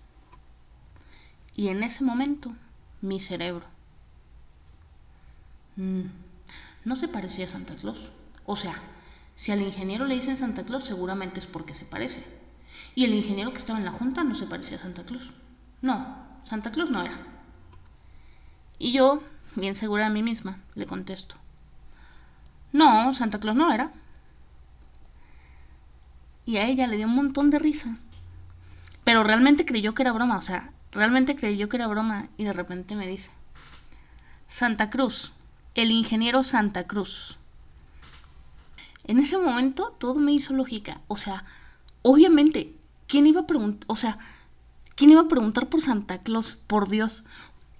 Y 1.54 1.68
en 1.68 1.84
ese 1.84 2.02
momento, 2.02 2.52
mi 3.00 3.20
cerebro 3.20 3.64
mm, 5.76 6.02
no 6.84 6.96
se 6.96 7.06
parecía 7.06 7.44
a 7.44 7.48
Santa 7.48 7.76
Claus. 7.76 8.10
O 8.44 8.56
sea, 8.56 8.74
si 9.36 9.52
al 9.52 9.62
ingeniero 9.62 10.04
le 10.06 10.16
dicen 10.16 10.36
Santa 10.36 10.64
Claus, 10.64 10.82
seguramente 10.82 11.38
es 11.38 11.46
porque 11.46 11.74
se 11.74 11.84
parece. 11.84 12.24
Y 12.96 13.04
el 13.04 13.14
ingeniero 13.14 13.52
que 13.52 13.58
estaba 13.58 13.78
en 13.78 13.84
la 13.84 13.92
junta 13.92 14.24
no 14.24 14.34
se 14.34 14.48
parecía 14.48 14.78
a 14.78 14.80
Santa 14.80 15.04
Claus. 15.04 15.32
No, 15.80 16.26
Santa 16.42 16.72
Claus 16.72 16.90
no 16.90 17.00
era. 17.00 17.24
Y 18.80 18.90
yo, 18.90 19.22
bien 19.54 19.76
segura 19.76 20.08
de 20.08 20.10
mí 20.10 20.24
misma, 20.24 20.58
le 20.74 20.88
contesto. 20.88 21.36
No, 22.72 23.12
Santa 23.14 23.38
Claus 23.38 23.56
no 23.56 23.72
era. 23.72 23.92
Y 26.46 26.56
a 26.56 26.66
ella 26.66 26.86
le 26.86 26.96
dio 26.96 27.06
un 27.06 27.14
montón 27.14 27.50
de 27.50 27.58
risa. 27.58 27.98
Pero 29.04 29.24
realmente 29.24 29.64
creyó 29.64 29.94
que 29.94 30.02
era 30.02 30.12
broma, 30.12 30.38
o 30.38 30.42
sea, 30.42 30.72
realmente 30.92 31.34
creyó 31.36 31.68
que 31.68 31.76
era 31.76 31.86
broma 31.88 32.28
y 32.36 32.44
de 32.44 32.52
repente 32.52 32.94
me 32.94 33.06
dice, 33.06 33.30
Santa 34.46 34.90
Cruz, 34.90 35.32
el 35.74 35.90
ingeniero 35.90 36.42
Santa 36.42 36.86
Cruz. 36.86 37.38
En 39.04 39.18
ese 39.18 39.36
momento 39.38 39.96
todo 39.98 40.20
me 40.20 40.32
hizo 40.32 40.52
lógica, 40.52 41.00
o 41.08 41.16
sea, 41.16 41.44
obviamente, 42.02 42.72
¿quién 43.08 43.26
iba 43.26 43.40
a 43.40 43.46
preguntar, 43.46 43.84
o 43.88 43.96
sea, 43.96 44.18
quién 44.94 45.10
iba 45.10 45.22
a 45.22 45.28
preguntar 45.28 45.68
por 45.68 45.82
Santa 45.82 46.18
Claus, 46.18 46.54
por 46.66 46.88
Dios? 46.88 47.24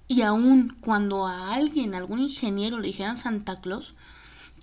Y 0.08 0.22
aún 0.22 0.76
cuando 0.80 1.28
a 1.28 1.54
alguien, 1.54 1.94
algún 1.94 2.18
ingeniero 2.18 2.78
le 2.78 2.88
dijeran 2.88 3.16
Santa 3.16 3.60
Claus, 3.60 3.94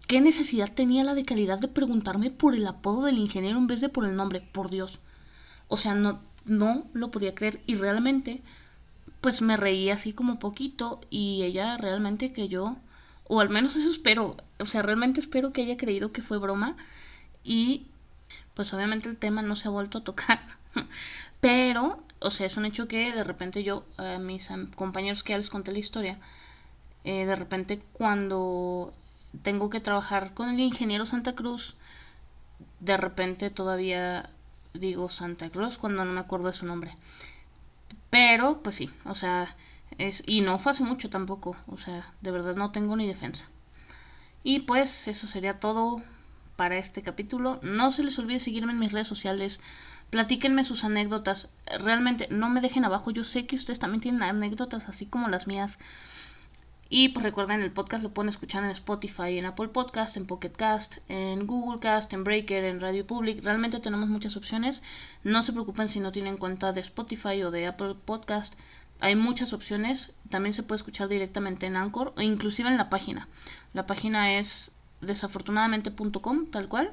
¿qué 0.10 0.22
necesidad 0.22 0.74
tenía 0.74 1.04
la 1.04 1.14
de 1.14 1.24
calidad 1.24 1.60
de 1.60 1.68
preguntarme 1.68 2.32
por 2.32 2.56
el 2.56 2.66
apodo 2.66 3.06
del 3.06 3.20
ingeniero 3.20 3.60
en 3.60 3.68
vez 3.68 3.80
de 3.80 3.90
por 3.90 4.06
el 4.06 4.16
nombre? 4.16 4.42
Por 4.42 4.72
Dios. 4.72 5.02
O 5.68 5.78
sea, 5.78 5.94
no, 5.94 6.20
no 6.46 6.88
lo 6.94 7.12
podía 7.12 7.36
creer 7.36 7.62
y 7.68 7.76
realmente 7.76 8.42
pues 9.22 9.44
me 9.44 9.56
reí 9.56 9.92
así 9.92 10.14
como 10.14 10.40
poquito 10.40 11.00
y 11.12 11.44
ella 11.44 11.78
realmente 11.78 12.34
creyó, 12.34 12.76
o 13.26 13.40
al 13.40 13.50
menos 13.50 13.76
eso 13.76 13.92
espero, 13.92 14.36
o 14.58 14.66
sea, 14.66 14.82
realmente 14.82 15.20
espero 15.20 15.54
que 15.54 15.62
haya 15.62 15.78
creído 15.78 16.12
que 16.12 16.24
fue 16.24 16.40
broma 16.40 16.76
y 17.44 17.86
pues 18.56 18.74
obviamente 18.74 19.10
el 19.10 19.18
tema 19.18 19.44
no 19.44 19.56
se 19.56 19.68
ha 19.68 19.72
vuelto 19.72 20.00
a 20.00 20.04
tocar, 20.04 20.40
pero, 21.40 22.02
o 22.20 22.32
sea, 22.32 22.48
es 22.48 22.58
un 22.58 22.66
hecho 22.66 22.88
que 22.88 23.12
de 23.12 23.24
repente 23.24 23.64
yo, 23.64 23.86
a 23.98 24.18
mis 24.18 24.50
compañeros 24.76 25.22
que 25.22 25.34
ya 25.34 25.38
les 25.38 25.52
conté 25.52 25.72
la 25.72 25.80
historia, 25.80 26.18
eh, 27.04 27.26
de 27.26 27.36
repente 27.36 27.84
cuando 27.94 28.94
tengo 29.42 29.70
que 29.70 29.80
trabajar 29.80 30.34
con 30.34 30.50
el 30.50 30.60
ingeniero 30.60 31.06
Santa 31.06 31.36
Cruz, 31.36 31.76
de 32.80 32.98
repente 32.98 33.50
todavía 33.50 34.30
digo 34.74 35.10
Santa 35.10 35.50
Cruz 35.50 35.78
cuando 35.78 36.06
no 36.06 36.14
me 36.14 36.20
acuerdo 36.20 36.48
de 36.48 36.54
su 36.54 36.66
nombre. 36.66 36.96
Pero, 38.10 38.62
pues 38.64 38.76
sí, 38.76 38.90
o 39.06 39.16
sea, 39.16 39.56
es, 39.98 40.24
y 40.26 40.42
no 40.42 40.58
fue 40.58 40.72
hace 40.72 40.84
mucho 40.84 41.10
tampoco, 41.10 41.56
o 41.68 41.78
sea, 41.78 42.14
de 42.22 42.32
verdad 42.32 42.56
no 42.56 42.72
tengo 42.72 42.96
ni 42.96 43.08
defensa. 43.08 43.48
Y 44.44 44.60
pues 44.60 45.08
eso 45.08 45.28
sería 45.28 45.60
todo 45.60 46.02
para 46.56 46.78
este 46.78 47.02
capítulo. 47.02 47.60
No 47.62 47.92
se 47.92 48.04
les 48.04 48.18
olvide 48.20 48.40
seguirme 48.40 48.72
en 48.72 48.80
mis 48.80 48.92
redes 48.92 49.08
sociales. 49.08 49.60
Platíquenme 50.10 50.64
sus 50.64 50.84
anécdotas. 50.84 51.50
Realmente 51.80 52.28
no 52.32 52.50
me 52.50 52.62
dejen 52.62 52.86
abajo. 52.86 53.12
Yo 53.12 53.24
sé 53.24 53.46
que 53.46 53.56
ustedes 53.56 53.80
también 53.80 54.02
tienen 54.02 54.24
anécdotas 54.24 54.88
así 54.88 55.06
como 55.06 55.28
las 55.28 55.48
mías. 55.48 55.80
Y 56.92 57.10
pues 57.10 57.24
recuerden, 57.24 57.62
el 57.62 57.72
podcast 57.72 58.02
lo 58.04 58.12
pueden 58.12 58.30
escuchar 58.30 58.64
en 58.64 58.72
Spotify, 58.72 59.38
en 59.38 59.46
Apple 59.46 59.68
Podcast, 59.68 60.18
en 60.18 60.26
Pocket 60.26 60.50
Cast, 60.50 60.98
en 61.08 61.46
Google 61.46 61.80
Cast, 61.80 62.12
en 62.14 62.24
Breaker, 62.24 62.64
en 62.64 62.82
Radio 62.82 63.06
Public. 63.06 63.44
Realmente 63.44 63.80
tenemos 63.80 64.08
muchas 64.08 64.36
opciones. 64.36 64.82
No 65.24 65.44
se 65.44 65.54
preocupen 65.54 65.88
si 65.88 66.00
no 66.00 66.12
tienen 66.12 66.38
cuenta 66.38 66.72
de 66.72 66.82
Spotify 66.82 67.44
o 67.44 67.52
de 67.52 67.68
Apple 67.68 67.94
Podcast. 68.06 68.56
Hay 69.02 69.16
muchas 69.16 69.54
opciones. 69.54 70.14
También 70.32 70.54
se 70.54 70.64
puede 70.64 70.78
escuchar 70.78 71.08
directamente 71.10 71.68
en 71.68 71.76
Anchor 71.76 72.12
o 72.18 72.22
inclusive 72.22 72.70
en 72.70 72.78
la 72.78 72.90
página. 72.90 73.28
La 73.74 73.86
página 73.86 74.40
es 74.40 74.72
desafortunadamente.com, 75.02 76.48
tal 76.48 76.68
cual. 76.68 76.92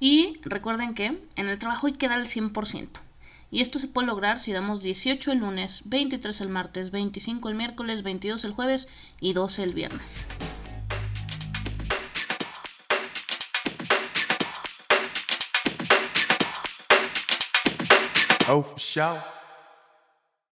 Y 0.00 0.40
recuerden 0.44 0.94
que 0.94 1.22
en 1.36 1.46
el 1.46 1.58
trabajo 1.58 1.88
hay 1.88 1.92
que 1.92 2.08
dar 2.08 2.18
el 2.18 2.26
100%. 2.26 2.88
Y 3.52 3.60
esto 3.60 3.78
se 3.78 3.86
puede 3.86 4.06
lograr 4.06 4.40
si 4.40 4.50
damos 4.50 4.80
18 4.80 5.30
el 5.30 5.40
lunes, 5.40 5.82
23 5.84 6.40
el 6.40 6.48
martes, 6.48 6.90
25 6.90 7.50
el 7.50 7.54
miércoles, 7.54 8.02
22 8.02 8.46
el 8.46 8.52
jueves 8.52 8.88
y 9.20 9.34
12 9.34 9.62
el 9.62 9.74
viernes. 9.74 10.24
Oh, 18.48 18.64
sure. 18.78 19.41